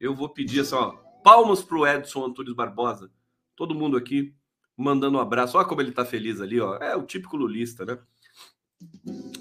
[0.00, 0.92] eu vou pedir assim, ó,
[1.22, 3.10] palmas pro Edson Antunes Barbosa.
[3.54, 4.34] Todo mundo aqui
[4.76, 5.56] mandando um abraço.
[5.56, 6.76] Olha como ele tá feliz ali, ó.
[6.76, 7.98] É o típico lulista, né?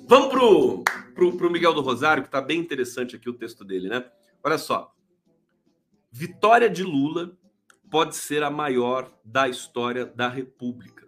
[0.08, 0.84] Vamos pro,
[1.16, 4.06] pro, pro Miguel do Rosário, que tá bem interessante aqui o texto dele, né?
[4.44, 4.94] Olha só.
[6.12, 7.38] Vitória de Lula
[7.90, 11.08] pode ser a maior da história da República,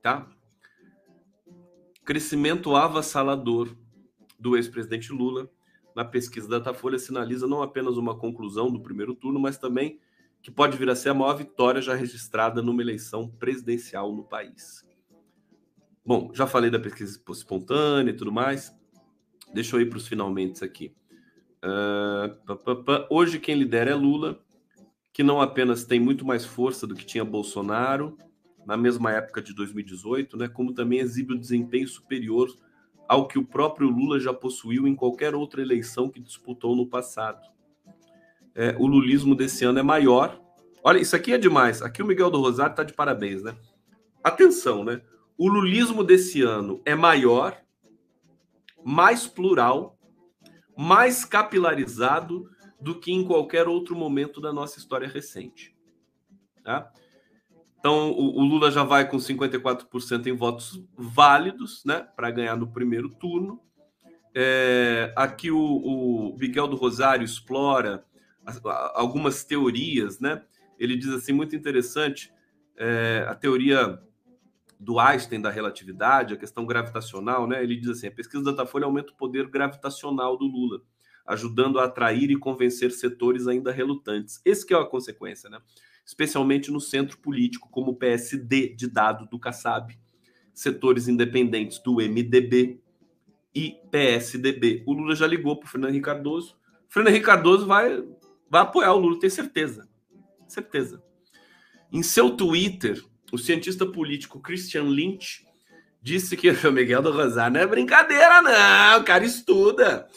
[0.00, 0.30] tá?
[2.04, 3.76] Crescimento avassalador
[4.38, 5.50] do ex-presidente Lula
[5.96, 9.98] na pesquisa da Datafolha sinaliza não apenas uma conclusão do primeiro turno, mas também
[10.40, 14.86] que pode vir a ser a maior vitória já registrada numa eleição presidencial no país.
[16.06, 18.72] Bom, já falei da pesquisa espontânea e tudo mais.
[19.52, 20.94] Deixa eu ir para os finalmente aqui.
[21.64, 23.06] Pá.
[23.08, 24.38] Hoje quem lidera é Lula,
[25.12, 28.18] que não apenas tem muito mais força do que tinha Bolsonaro
[28.66, 32.48] na mesma época de 2018, né, como também exibe um desempenho superior
[33.06, 37.46] ao que o próprio Lula já possuiu em qualquer outra eleição que disputou no passado.
[38.54, 40.40] É, o lulismo desse ano é maior.
[40.82, 41.82] Olha, isso aqui é demais.
[41.82, 43.54] Aqui o Miguel do Rosário está de parabéns, né?
[44.22, 45.02] Atenção, né?
[45.36, 47.60] O lulismo desse ano é maior,
[48.84, 49.93] mais plural,
[50.76, 52.48] mais capilarizado
[52.80, 55.74] do que em qualquer outro momento da nossa história recente.
[56.62, 56.90] Tá?
[57.78, 62.72] Então, o, o Lula já vai com 54% em votos válidos, né, para ganhar no
[62.72, 63.60] primeiro turno.
[64.34, 68.04] É, aqui o, o, Miguel do Rosário explora
[68.94, 70.42] algumas teorias, né?
[70.78, 72.32] Ele diz assim muito interessante
[72.76, 74.02] é, a teoria
[74.84, 77.62] do Einstein da relatividade, a questão gravitacional, né?
[77.62, 80.82] Ele diz assim: a pesquisa da Datafolha aumenta o poder gravitacional do Lula,
[81.26, 84.40] ajudando a atrair e convencer setores ainda relutantes.
[84.44, 85.58] Esse que é a consequência, né?
[86.04, 89.98] especialmente no centro político, como o PSD de dado do Kassab,
[90.52, 92.80] setores independentes do MDB
[93.54, 94.82] e PSDB.
[94.86, 96.56] O Lula já ligou para o Fernando Henrique Cardoso.
[96.88, 98.04] O Fernando Henrique Cardoso vai,
[98.50, 99.88] vai apoiar o Lula, tem certeza.
[100.46, 101.02] Certeza.
[101.90, 103.02] Em seu Twitter,
[103.34, 105.44] o cientista político Christian Lynch
[106.00, 109.00] disse que o Miguel do Rosário não é brincadeira, não.
[109.00, 110.08] O cara estuda.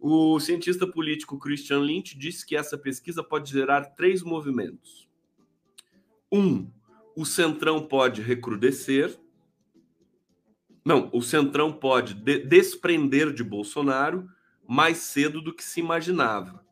[0.00, 5.08] O cientista político Christian Lynch disse que essa pesquisa pode gerar três movimentos.
[6.30, 6.68] Um,
[7.14, 9.16] o Centrão pode recrudescer.
[10.84, 14.28] Não, o Centrão pode de desprender de Bolsonaro
[14.66, 16.66] mais cedo do que se imaginava.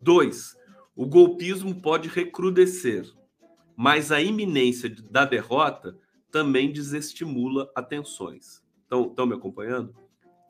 [0.00, 0.56] Dois,
[0.96, 3.08] o golpismo pode recrudescer,
[3.76, 5.98] mas a iminência da derrota
[6.30, 8.62] também desestimula atenções.
[8.86, 9.94] Então, estão me acompanhando?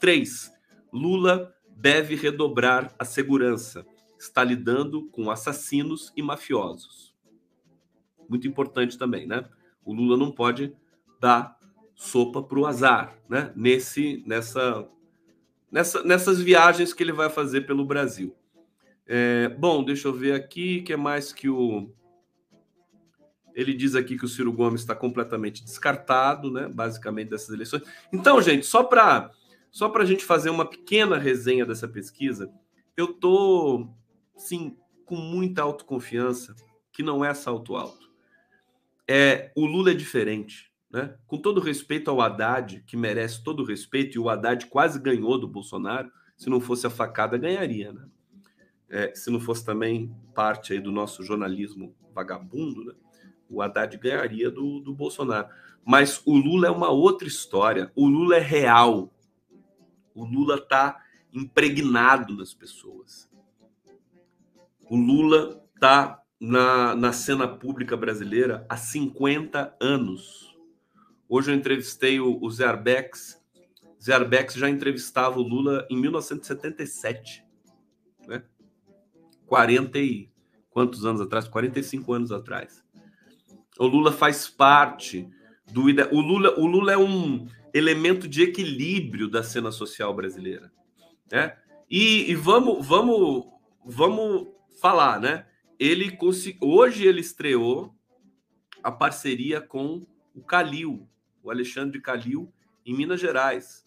[0.01, 0.53] Três,
[0.93, 3.87] Lula deve redobrar a segurança
[4.25, 7.15] está lidando com assassinos e mafiosos.
[8.29, 9.49] Muito importante também, né?
[9.85, 10.75] O Lula não pode
[11.21, 11.59] dar
[11.95, 13.53] sopa para o azar, né?
[13.55, 14.89] Nesse, nessa,
[15.71, 18.35] nessa, nessas viagens que ele vai fazer pelo Brasil.
[19.07, 21.93] É, bom, deixa eu ver aqui, que é mais que o
[23.55, 26.69] ele diz aqui que o Ciro Gomes está completamente descartado, né?
[26.69, 27.83] Basicamente dessas eleições.
[28.13, 29.31] Então, gente, só para
[29.71, 32.49] só para a gente fazer uma pequena resenha dessa pesquisa,
[32.97, 33.89] eu tô
[34.37, 36.55] sim, com muita autoconfiança,
[36.93, 38.09] que não é salto alto.
[39.09, 40.73] É, o Lula é diferente.
[40.91, 41.17] Né?
[41.27, 45.39] Com todo respeito ao Haddad, que merece todo o respeito, e o Haddad quase ganhou
[45.41, 47.93] do Bolsonaro, se não fosse a facada, ganharia.
[47.93, 48.07] Né?
[48.89, 52.95] É, se não fosse também parte aí do nosso jornalismo vagabundo, né?
[53.49, 55.49] O Haddad ganharia do, do Bolsonaro.
[55.85, 57.93] Mas o Lula é uma outra história.
[57.95, 59.13] O Lula é real.
[60.15, 61.01] O Lula está
[61.33, 63.29] impregnado nas pessoas.
[64.89, 70.55] O Lula está na, na cena pública brasileira há 50 anos.
[71.29, 73.43] Hoje eu entrevistei o, o Zé Arbex.
[74.01, 77.45] Zé Arbex já entrevistava o Lula em 1977.
[78.29, 78.43] Né?
[79.47, 80.31] 40 e
[80.71, 81.49] quantos anos atrás?
[81.49, 82.84] 45 anos atrás.
[83.79, 85.29] O Lula faz parte
[85.73, 90.73] do o Lula, o Lula é um elemento de equilíbrio da cena social brasileira,
[91.31, 91.57] né?
[91.91, 93.47] E, e vamos vamos
[93.85, 94.49] vamos
[94.81, 95.47] falar, né?
[95.79, 96.17] Ele
[96.61, 97.95] hoje ele estreou
[98.83, 101.09] a parceria com o Calil,
[101.43, 102.53] o Alexandre Calil,
[102.85, 103.85] em Minas Gerais.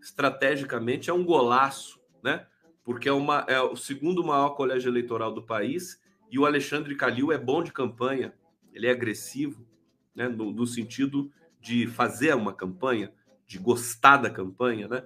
[0.00, 2.46] Estrategicamente é um golaço, né?
[2.84, 7.32] Porque é, uma, é o segundo maior colégio eleitoral do país e o Alexandre Calil
[7.32, 8.32] é bom de campanha,
[8.76, 9.66] ele é agressivo,
[10.14, 10.28] né?
[10.28, 13.10] no, no sentido de fazer uma campanha,
[13.46, 15.02] de gostar da campanha, né?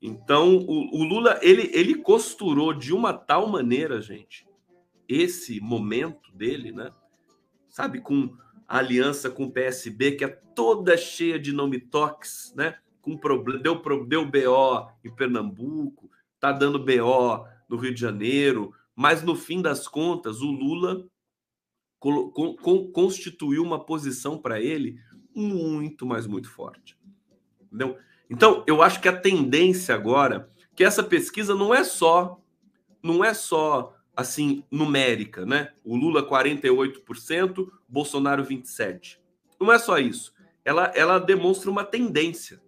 [0.00, 4.46] Então, o, o, Lula, ele, ele costurou de uma tal maneira, gente,
[5.06, 6.90] esse momento dele, né?
[7.68, 8.34] Sabe, com
[8.66, 12.78] a aliança com o PSB, que é toda cheia de nome toques, né?
[13.02, 19.22] Com problema, deu, deu BO em Pernambuco, tá dando BO no Rio de Janeiro, mas
[19.22, 21.06] no fim das contas, o Lula
[22.92, 24.98] constituiu uma posição para ele
[25.34, 26.96] muito, mas muito forte.
[27.60, 27.98] Entendeu?
[28.28, 32.40] Então, eu acho que a tendência agora que essa pesquisa não é só
[33.02, 35.72] não é só assim numérica, né?
[35.84, 39.20] O Lula 48%, Bolsonaro 27.
[39.58, 40.32] Não é só isso.
[40.64, 42.62] Ela ela demonstra uma tendência.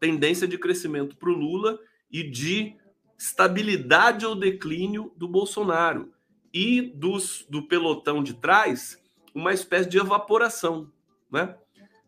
[0.00, 1.78] Tendência de crescimento para o Lula
[2.10, 2.76] e de
[3.18, 6.13] estabilidade ou declínio do Bolsonaro
[6.54, 8.96] e dos, do pelotão de trás
[9.34, 10.92] uma espécie de evaporação,
[11.30, 11.56] né?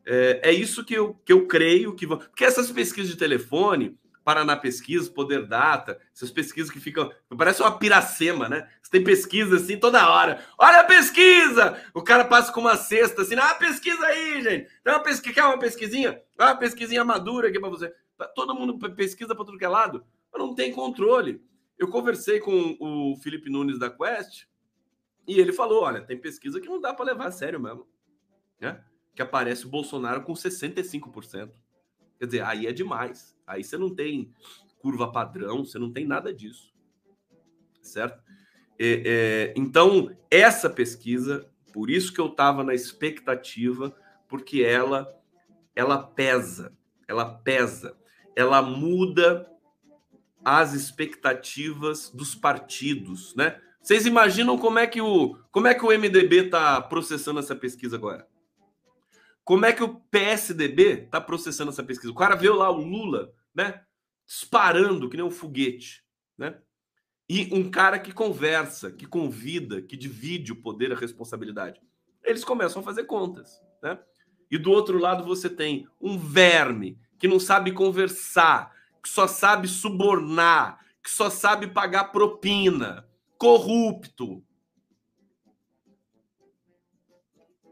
[0.07, 2.19] É, é isso que eu, que eu creio que vão.
[2.19, 7.13] Porque essas pesquisas de telefone, Paraná Pesquisa, Poder Data, essas pesquisas que ficam.
[7.37, 8.69] Parece uma piracema, né?
[8.81, 10.45] Você tem pesquisa assim toda hora.
[10.57, 11.83] Olha a pesquisa!
[11.93, 14.69] O cara passa com uma cesta assim, ah, pesquisa aí, gente.
[14.85, 16.23] Tem uma pesquisa, quer uma pesquisinha?
[16.39, 17.93] Ah, pesquisinha madura aqui para você.
[18.37, 21.43] Todo mundo pesquisa para tudo que é lado, mas não tem controle.
[21.79, 24.47] Eu conversei com o Felipe Nunes da Quest
[25.27, 27.87] e ele falou: olha, tem pesquisa que não dá para levar a sério mesmo.
[28.61, 28.83] Né?
[29.17, 31.51] que aparece o Bolsonaro com 65%.
[32.19, 33.35] Quer dizer, aí é demais.
[33.47, 34.31] Aí você não tem
[34.79, 36.73] curva padrão, você não tem nada disso.
[37.81, 38.23] Certo?
[38.79, 43.97] É, é, então, essa pesquisa, por isso que eu estava na expectativa,
[44.29, 45.09] porque ela,
[45.75, 46.77] ela pesa,
[47.09, 47.97] ela pesa,
[48.37, 49.51] ela muda
[50.47, 53.61] as expectativas dos partidos, né?
[53.83, 57.97] Vocês imaginam como é que o, como é que o MDB está processando essa pesquisa
[57.97, 58.29] agora?
[59.43, 62.13] Como é que o PSDB está processando essa pesquisa?
[62.13, 63.83] O cara viu lá o Lula, né?
[64.25, 66.05] Disparando que nem um foguete,
[66.39, 66.57] né?
[67.29, 71.81] E um cara que conversa, que convida, que divide o poder e a responsabilidade.
[72.23, 73.99] Eles começam a fazer contas, né?
[74.49, 78.76] E do outro lado você tem um verme que não sabe conversar,
[79.07, 84.45] que só sabe subornar, que só sabe pagar propina, corrupto,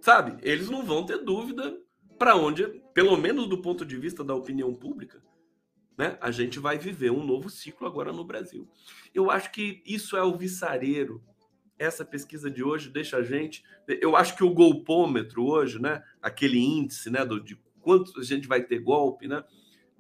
[0.01, 0.39] sabe?
[0.49, 1.77] Eles não vão ter dúvida
[2.17, 2.65] para onde,
[2.95, 5.21] pelo menos do ponto de vista da opinião pública,
[5.99, 6.17] né?
[6.21, 8.71] A gente vai viver um novo ciclo agora no Brasil.
[9.13, 11.21] Eu acho que isso é o viçareiro.
[11.77, 13.65] Essa pesquisa de hoje deixa a gente.
[13.89, 16.01] Eu acho que o golpômetro hoje, né?
[16.23, 17.25] Aquele índice, né?
[17.25, 19.43] Do, de quanto a gente vai ter golpe, né?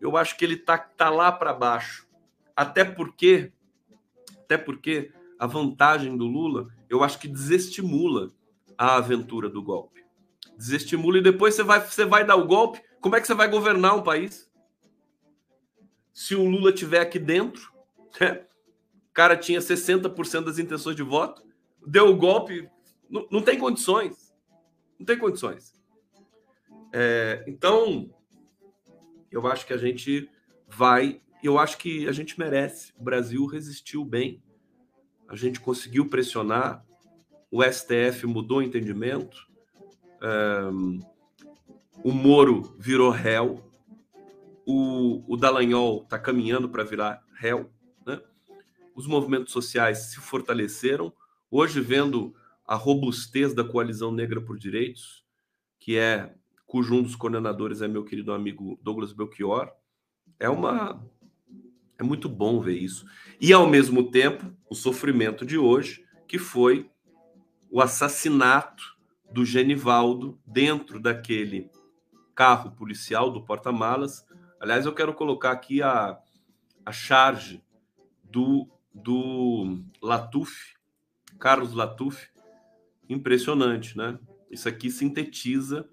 [0.05, 2.07] Eu acho que ele tá, tá lá para baixo.
[2.55, 3.51] Até porque,
[4.41, 8.31] até porque a vantagem do Lula, eu acho que desestimula
[8.77, 10.05] a aventura do golpe.
[10.59, 12.83] Desestimula e depois você vai, você vai dar o golpe.
[13.01, 14.53] Como é que você vai governar um país?
[16.13, 17.73] Se o Lula tiver aqui dentro,
[18.21, 18.45] né?
[19.09, 21.43] o cara tinha 60% das intenções de voto,
[21.87, 22.69] deu o golpe,
[23.09, 24.35] não, não tem condições.
[24.99, 25.73] Não tem condições.
[26.93, 28.15] É, então,
[29.35, 30.31] eu acho que a gente
[30.69, 32.93] vai, eu acho que a gente merece.
[32.97, 34.41] O Brasil resistiu bem,
[35.29, 36.87] a gente conseguiu pressionar.
[37.51, 39.47] O STF mudou o entendimento,
[40.73, 40.99] um,
[42.03, 43.71] o Moro virou réu,
[44.67, 47.71] o, o Dallagnol está caminhando para virar réu,
[48.07, 48.21] né?
[48.95, 51.13] os movimentos sociais se fortaleceram,
[51.51, 52.35] hoje vendo
[52.67, 55.25] a robustez da coalizão negra por direitos,
[55.79, 56.35] que é
[56.75, 59.71] cujo um dos coordenadores é meu querido amigo Douglas Belchior,
[60.41, 61.09] é uma
[61.97, 63.07] é muito bom ver isso.
[63.41, 66.91] E ao mesmo tempo, o sofrimento de hoje, que foi
[67.71, 68.83] o assassinato
[69.33, 71.71] do Genivaldo dentro daquele
[72.35, 74.27] carro policial do porta-malas.
[74.59, 76.19] Aliás, eu quero colocar aqui a,
[76.85, 77.63] a charge
[78.25, 80.75] do, do Latuf,
[81.39, 82.31] Carlos Latuf,
[83.09, 84.19] impressionante, né?
[84.51, 85.89] Isso aqui sintetiza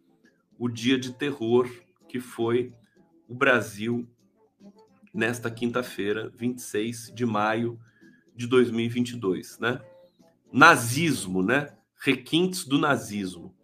[0.62, 1.68] o dia de terror
[2.08, 2.72] que foi
[3.28, 4.08] o Brasil
[5.12, 7.80] nesta quinta-feira, 26 de maio
[8.36, 9.82] de 2022, né?
[10.54, 11.74] nazismo, né?
[12.00, 13.56] Requintes do nazismo.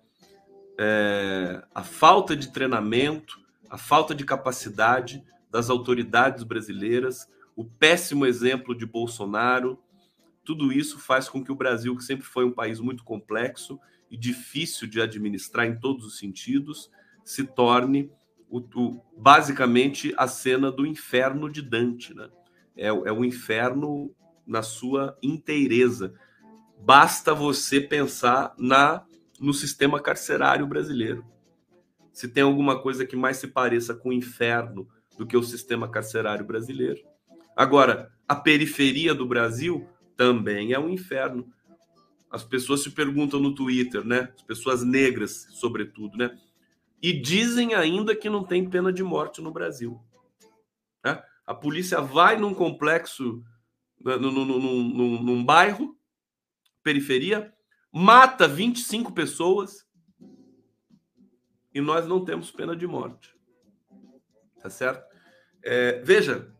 [0.79, 3.39] É, a falta de treinamento,
[3.69, 9.77] a falta de capacidade das autoridades brasileiras, o péssimo exemplo de Bolsonaro,
[10.43, 13.79] tudo isso faz com que o Brasil, que sempre foi um país muito complexo
[14.09, 16.89] e difícil de administrar em todos os sentidos,
[17.23, 18.11] se torne
[18.49, 22.13] o, o, basicamente a cena do inferno de Dante.
[22.13, 22.29] Né?
[22.75, 24.13] É, é o inferno
[24.45, 26.13] na sua inteireza.
[26.79, 29.05] Basta você pensar na
[29.39, 31.23] no sistema carcerário brasileiro.
[32.11, 34.87] Se tem alguma coisa que mais se pareça com o inferno
[35.17, 37.01] do que o sistema carcerário brasileiro.
[37.55, 41.47] Agora, a periferia do Brasil também é um inferno.
[42.29, 44.31] As pessoas se perguntam no Twitter, né?
[44.35, 46.37] As pessoas negras, sobretudo, né?
[47.01, 50.01] E dizem ainda que não tem pena de morte no Brasil.
[51.03, 51.21] Né?
[51.45, 53.43] A polícia vai num complexo,
[54.03, 55.97] num, num, num, num bairro,
[56.83, 57.53] periferia,
[57.91, 59.85] mata 25 pessoas
[61.73, 63.35] e nós não temos pena de morte.
[64.61, 65.05] Tá certo?
[65.63, 66.51] É, veja,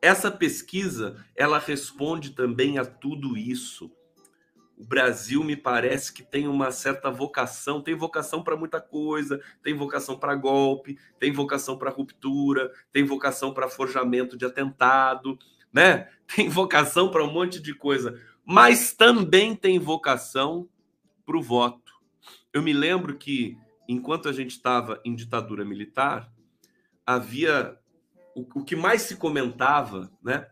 [0.00, 3.90] essa pesquisa ela responde também a tudo isso.
[4.82, 9.76] O Brasil me parece que tem uma certa vocação, tem vocação para muita coisa, tem
[9.76, 15.38] vocação para golpe, tem vocação para ruptura, tem vocação para forjamento de atentado,
[15.72, 16.08] né?
[16.34, 20.68] Tem vocação para um monte de coisa, mas também tem vocação
[21.24, 21.92] para o voto.
[22.52, 23.56] Eu me lembro que
[23.86, 26.32] enquanto a gente estava em ditadura militar,
[27.06, 27.78] havia
[28.34, 30.48] o, o que mais se comentava, né?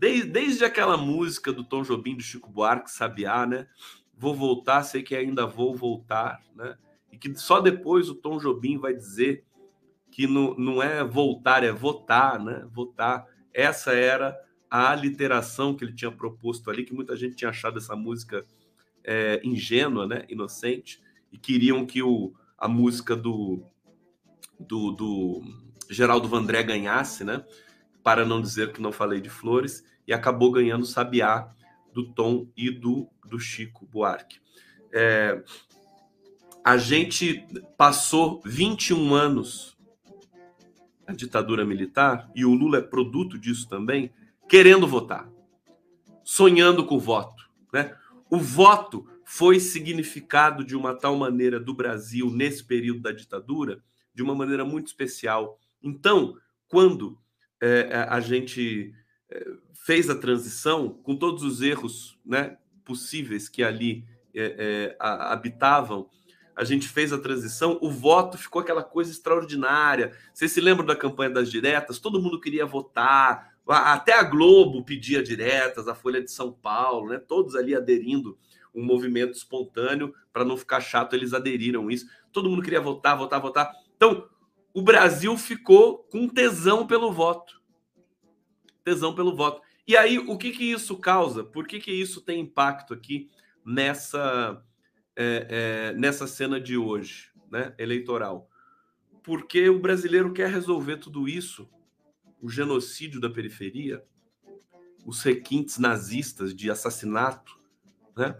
[0.00, 3.66] Desde, desde aquela música do Tom Jobim, do Chico Buarque, Sabiá, né?
[4.16, 6.78] Vou voltar, sei que ainda vou voltar, né?
[7.12, 9.44] E que só depois o Tom Jobim vai dizer
[10.10, 12.66] que não, não é voltar, é votar, né?
[12.72, 13.26] Votar.
[13.52, 14.34] Essa era
[14.70, 18.46] a literação que ele tinha proposto ali, que muita gente tinha achado essa música
[19.04, 20.24] é, ingênua, né?
[20.30, 20.98] Inocente,
[21.30, 23.62] e queriam que o, a música do,
[24.58, 25.42] do, do
[25.90, 27.44] Geraldo Vandré ganhasse, né?
[28.02, 31.48] Para não dizer que não falei de flores, e acabou ganhando Sabiá
[31.92, 34.40] do Tom e do, do Chico Buarque.
[34.92, 35.40] É,
[36.64, 37.46] a gente
[37.76, 39.78] passou 21 anos
[41.06, 44.12] a ditadura militar, e o Lula é produto disso também,
[44.48, 45.30] querendo votar,
[46.24, 47.48] sonhando com o voto.
[47.72, 47.96] Né?
[48.28, 53.80] O voto foi significado de uma tal maneira do Brasil nesse período da ditadura,
[54.12, 55.56] de uma maneira muito especial.
[55.80, 56.36] Então,
[56.66, 57.16] quando
[57.60, 58.92] é, a gente
[59.72, 64.04] fez a transição, com todos os erros né, possíveis que ali
[64.34, 66.08] é, é habitavam,
[66.56, 70.12] a gente fez a transição, o voto ficou aquela coisa extraordinária.
[70.34, 71.98] Vocês se lembram da campanha das diretas?
[71.98, 77.18] Todo mundo queria votar, até a Globo pedia diretas, a Folha de São Paulo, né?
[77.18, 78.36] todos ali aderindo
[78.74, 82.06] um movimento espontâneo, para não ficar chato, eles aderiram isso.
[82.30, 83.72] Todo mundo queria votar, votar, votar.
[83.96, 84.28] Então,
[84.72, 87.59] o Brasil ficou com tesão pelo voto.
[88.90, 89.62] Tesão pelo voto.
[89.86, 91.44] E aí, o que, que isso causa?
[91.44, 93.30] Por que, que isso tem impacto aqui
[93.64, 94.60] nessa,
[95.14, 98.50] é, é, nessa cena de hoje, né, eleitoral?
[99.22, 101.70] Porque o brasileiro quer resolver tudo isso,
[102.42, 104.04] o genocídio da periferia,
[105.06, 107.60] os requintes nazistas de assassinato,
[108.16, 108.36] né,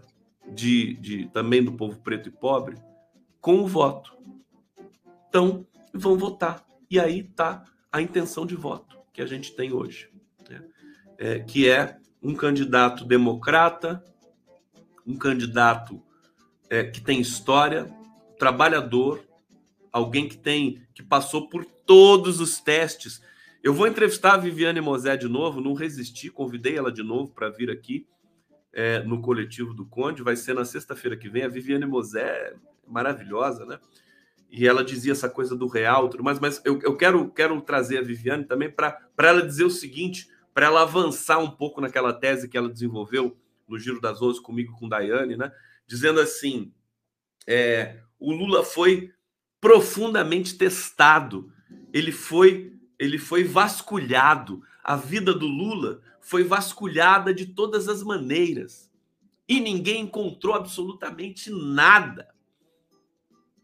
[0.53, 2.75] de, de também do povo preto e pobre,
[3.39, 4.17] com o voto.
[5.29, 6.65] Então, vão votar.
[6.89, 10.10] E aí está a intenção de voto que a gente tem hoje?
[11.21, 14.03] É, que é um candidato democrata,
[15.05, 16.01] um candidato
[16.67, 17.93] é, que tem história,
[18.39, 19.23] trabalhador,
[19.91, 23.21] alguém que tem que passou por todos os testes.
[23.61, 27.51] Eu vou entrevistar a Viviane Mosé de novo, não resisti, convidei ela de novo para
[27.51, 28.07] vir aqui
[28.73, 30.23] é, no coletivo do Conde.
[30.23, 31.43] Vai ser na sexta-feira que vem.
[31.43, 32.55] A Viviane Mosé é
[32.87, 33.79] maravilhosa, né?
[34.51, 37.99] e ela dizia essa coisa do real, tudo mais, mas eu, eu quero, quero trazer
[37.99, 42.47] a Viviane também para ela dizer o seguinte, para ela avançar um pouco naquela tese
[42.47, 43.37] que ela desenvolveu
[43.67, 45.51] no Giro das Onze comigo com Daiane, né?
[45.87, 46.73] Dizendo assim:
[47.47, 49.13] é, o Lula foi
[49.59, 51.51] profundamente testado,
[51.93, 54.61] ele foi, ele foi vasculhado.
[54.83, 58.91] A vida do Lula foi vasculhada de todas as maneiras
[59.47, 62.31] e ninguém encontrou absolutamente nada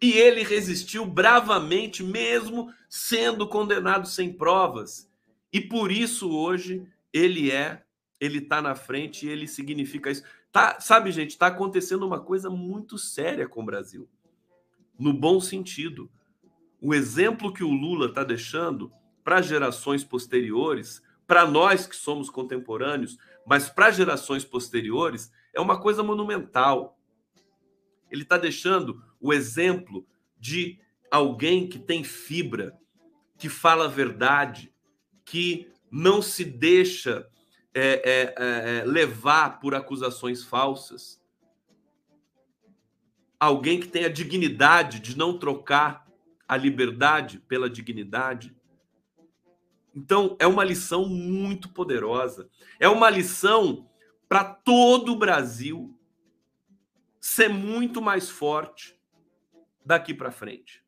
[0.01, 5.06] e ele resistiu bravamente, mesmo sendo condenado sem provas.
[5.51, 7.83] E por isso hoje ele é,
[8.19, 10.23] ele está na frente ele significa isso.
[10.51, 14.09] Tá, sabe, gente, está acontecendo uma coisa muito séria com o Brasil,
[14.97, 16.09] no bom sentido.
[16.81, 18.91] O exemplo que o Lula está deixando
[19.23, 26.01] para gerações posteriores, para nós que somos contemporâneos, mas para gerações posteriores, é uma coisa
[26.01, 26.97] monumental.
[28.09, 30.07] Ele está deixando o exemplo
[30.39, 30.79] de
[31.11, 32.77] alguém que tem fibra,
[33.37, 34.73] que fala a verdade,
[35.27, 37.29] que não se deixa
[37.73, 41.21] é, é, é, é, levar por acusações falsas.
[43.37, 46.07] Alguém que tem a dignidade de não trocar
[46.47, 48.55] a liberdade pela dignidade.
[49.93, 52.49] Então, é uma lição muito poderosa.
[52.79, 53.89] É uma lição
[54.29, 55.93] para todo o Brasil
[57.19, 58.97] ser muito mais forte
[59.85, 60.81] daqui para frente.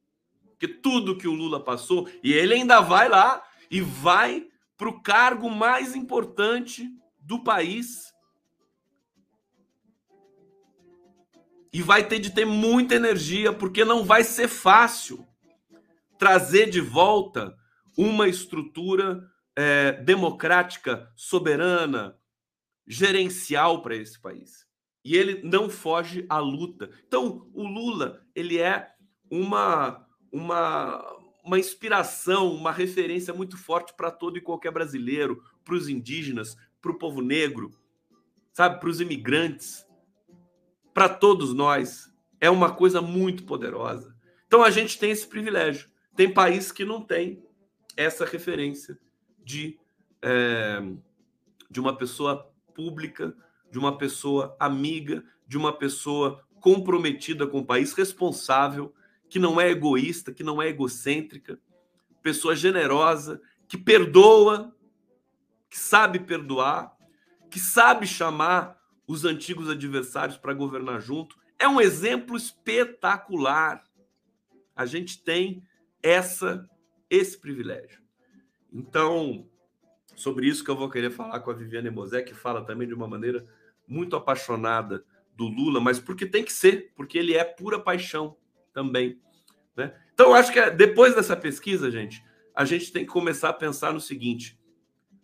[0.52, 4.48] Porque tudo que o Lula passou, e ele ainda vai lá e vai
[4.78, 6.90] para o cargo mais importante
[7.20, 8.14] do país.
[11.72, 15.26] e vai ter de ter muita energia, porque não vai ser fácil
[16.18, 17.56] trazer de volta
[17.98, 19.24] uma estrutura
[19.56, 22.18] é, democrática, soberana,
[22.88, 24.68] gerencial para esse país.
[25.06, 26.90] E ele não foge à luta.
[27.08, 28.90] Então, o Lula, ele é
[29.30, 35.88] uma, uma, uma inspiração, uma referência muito forte para todo e qualquer brasileiro, para os
[35.88, 37.72] indígenas, para o povo negro,
[38.52, 39.86] sabe, para os imigrantes,
[40.94, 42.14] para todos nós.
[42.42, 44.16] É uma coisa muito poderosa.
[44.48, 45.90] Então a gente tem esse privilégio.
[46.16, 47.44] Tem país que não tem
[47.96, 48.98] essa referência
[49.44, 49.78] de,
[50.22, 50.82] é,
[51.70, 53.36] de uma pessoa pública,
[53.72, 58.94] de uma pessoa amiga, de uma pessoa comprometida com o país, responsável,
[59.30, 61.60] que não é egoísta, que não é egocêntrica,
[62.22, 64.76] pessoa generosa, que perdoa,
[65.70, 66.96] que sabe perdoar,
[67.50, 68.78] que sabe chamar
[69.08, 71.38] os antigos adversários para governar junto.
[71.58, 73.84] É um exemplo espetacular.
[74.76, 75.64] A gente tem
[76.02, 76.68] essa
[77.10, 78.02] esse privilégio.
[78.72, 79.50] Então,
[80.16, 82.94] sobre isso que eu vou querer falar com a Viviane Mosé, que fala também de
[82.94, 83.44] uma maneira
[83.88, 85.04] muito apaixonada
[85.36, 88.38] do Lula, mas porque tem que ser, porque ele é pura paixão
[88.80, 89.20] também.
[89.76, 89.94] Né?
[90.14, 92.24] Então, acho que é, depois dessa pesquisa, gente,
[92.56, 94.58] a gente tem que começar a pensar no seguinte: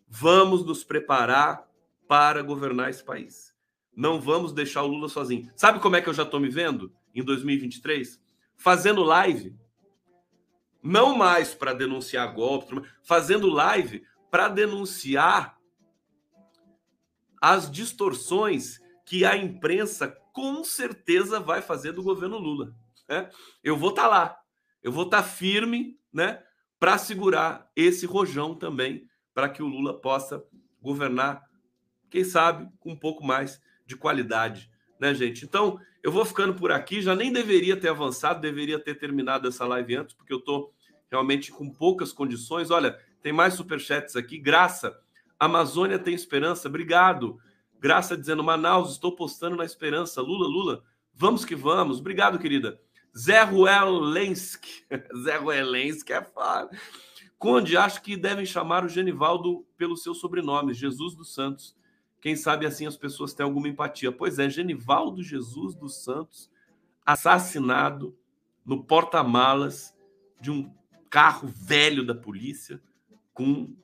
[0.09, 1.65] vamos nos preparar
[2.05, 3.55] para governar esse país.
[3.95, 5.49] Não vamos deixar o Lula sozinho.
[5.55, 8.21] Sabe como é que eu já estou me vendo em 2023?
[8.57, 9.55] Fazendo live.
[10.83, 15.57] Não mais para denunciar golpe, fazendo live para denunciar
[17.41, 22.75] as distorções que a imprensa com certeza vai fazer do governo Lula.
[23.07, 23.29] Né?
[23.63, 24.37] Eu vou estar tá lá,
[24.81, 26.41] eu vou estar tá firme, né,
[26.79, 30.43] para segurar esse rojão também, para que o Lula possa
[30.81, 31.43] governar,
[32.09, 35.43] quem sabe, com um pouco mais de qualidade, né, gente?
[35.43, 39.65] Então, eu vou ficando por aqui, já nem deveria ter avançado, deveria ter terminado essa
[39.65, 40.73] live antes, porque eu estou
[41.09, 42.69] realmente com poucas condições.
[42.69, 44.37] Olha, tem mais superchats aqui.
[44.37, 44.95] Graça,
[45.39, 46.67] Amazônia tem esperança.
[46.67, 47.39] Obrigado.
[47.79, 50.21] Graça dizendo, Manaus, estou postando na esperança.
[50.21, 50.83] Lula, Lula,
[51.13, 51.99] vamos que vamos.
[51.99, 52.79] Obrigado, querida.
[53.17, 54.85] Zé Ruelensky.
[55.23, 56.69] Zé Ruelensky é foda.
[57.37, 61.75] Conde, acho que devem chamar o Genivaldo pelo seu sobrenome, Jesus dos Santos.
[62.19, 64.11] Quem sabe assim as pessoas têm alguma empatia.
[64.11, 66.49] Pois é, Genivaldo Jesus dos Santos,
[67.05, 68.17] assassinado
[68.65, 69.95] no porta-malas
[70.41, 70.73] de um
[71.09, 72.81] carro velho da polícia
[73.33, 73.75] com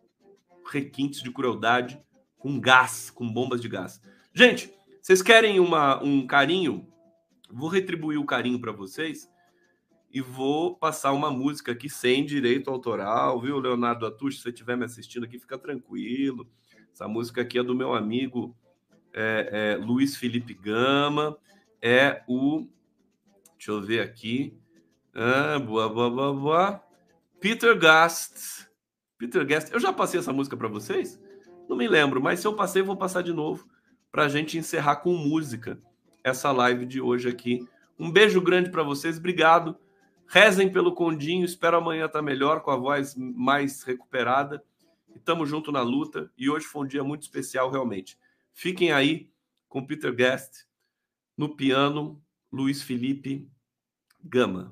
[0.69, 2.01] requintes de crueldade,
[2.37, 4.01] com gás, com bombas de gás.
[4.33, 6.90] Gente, vocês querem uma, um carinho?
[7.53, 9.29] Vou retribuir o carinho para vocês
[10.13, 14.37] e vou passar uma música aqui sem direito autoral, viu, Leonardo Atush?
[14.37, 16.49] Se você estiver me assistindo aqui, fica tranquilo.
[16.93, 18.55] Essa música aqui é do meu amigo
[19.13, 21.37] é, é, Luiz Felipe Gama.
[21.81, 22.67] É o.
[23.57, 24.57] Deixa eu ver aqui.
[25.13, 26.83] Ah, boa, boa, boa, boa.
[27.39, 28.67] Peter Gast.
[29.17, 31.21] Peter Guest, eu já passei essa música para vocês?
[31.69, 33.67] Não me lembro, mas se eu passei, vou passar de novo
[34.11, 35.81] para a gente encerrar com música
[36.23, 37.67] essa live de hoje aqui.
[37.97, 39.77] Um beijo grande para vocês, obrigado.
[40.27, 44.63] Rezem pelo Condinho, espero amanhã estar tá melhor, com a voz mais recuperada.
[45.13, 46.31] E estamos junto na luta.
[46.37, 48.17] E hoje foi um dia muito especial, realmente.
[48.53, 49.29] Fiquem aí
[49.67, 50.65] com Peter Guest
[51.37, 53.49] no piano, Luiz Felipe
[54.23, 54.71] Gama.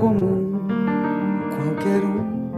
[0.00, 0.58] Comum,
[1.54, 2.50] qualquer um,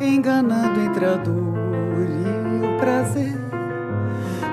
[0.00, 3.34] enganando entre a dor e o prazer.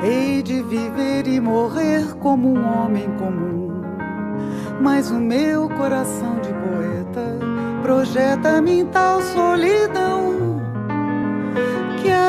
[0.04, 3.84] Hei de viver e morrer como um homem comum,
[4.82, 7.38] mas o meu coração de poeta
[7.84, 10.41] projeta-me tal solidão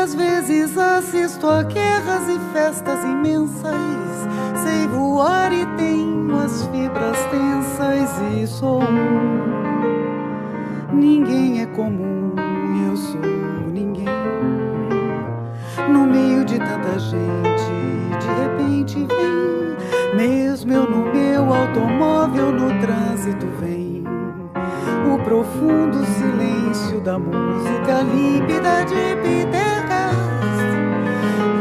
[0.03, 3.73] às vezes assisto a guerras e festas imensas,
[4.65, 8.83] sei voar e tenho as fibras tensas e sou.
[10.93, 12.35] Ninguém é comum,
[12.89, 13.21] eu sou
[13.73, 14.09] ninguém.
[15.89, 17.73] No meio de tanta gente,
[18.19, 24.03] de repente vem, mesmo eu no meu automóvel no trânsito vem.
[25.15, 29.72] O profundo silêncio da música límpida de Peter.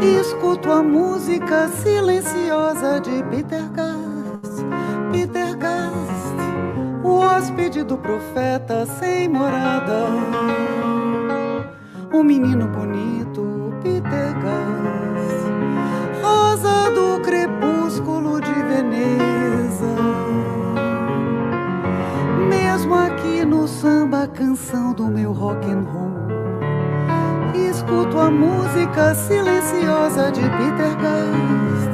[0.02, 4.64] Escuto a música silenciosa de Peter Gast.
[5.12, 10.08] Peter Gast, o hóspede do profeta sem morada.
[12.12, 19.94] O menino bonito, Peter Gast, rosa do crepúsculo de Veneza.
[22.48, 23.68] Mesmo aqui no
[24.34, 26.41] canção do meu rock and roll.
[27.82, 31.90] Escuto a música silenciosa de Peter Gast.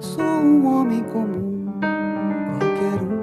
[0.00, 1.78] Sou um homem comum,
[2.58, 3.22] qualquer um,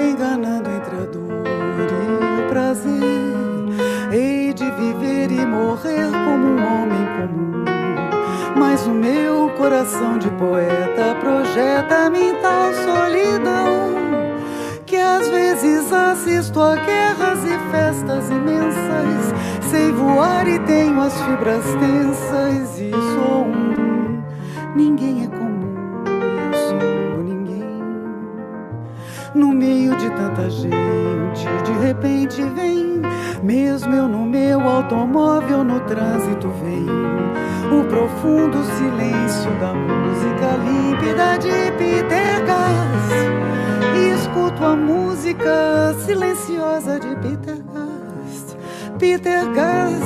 [0.00, 1.42] enganando entre a dor
[1.90, 2.92] e o prazer.
[4.12, 7.64] Hei de viver e morrer como um homem comum.
[8.56, 13.90] Mas o meu coração de poeta projeta-me tal solidão
[14.86, 19.59] que às vezes assisto a guerras e festas imensas.
[19.70, 24.20] Sei voar e tenho as fibras tensas e sou um.
[24.74, 27.80] Ninguém é comum, eu sou ninguém.
[29.32, 33.00] No meio de tanta gente, de repente vem,
[33.44, 36.86] mesmo eu no meu automóvel no trânsito vem.
[37.70, 47.62] O profundo silêncio da música límpida de Peter Gass escuto a música silenciosa de Peter
[47.72, 48.09] Gast.
[49.00, 50.04] Peter Gast,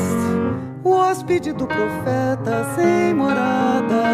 [0.84, 4.04] o hóspede do profeta sem morada.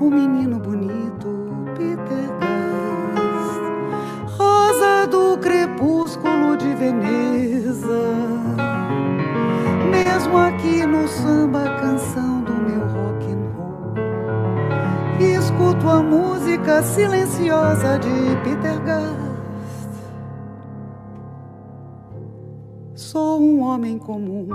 [0.00, 3.60] O menino bonito, Peter Gast.
[4.38, 8.14] Rosa do crepúsculo de Veneza.
[9.90, 13.94] Mesmo aqui no samba, canção do meu rock and roll.
[15.20, 19.23] Escuto a música silenciosa de Peter Gast.
[23.14, 24.48] Sou um homem comum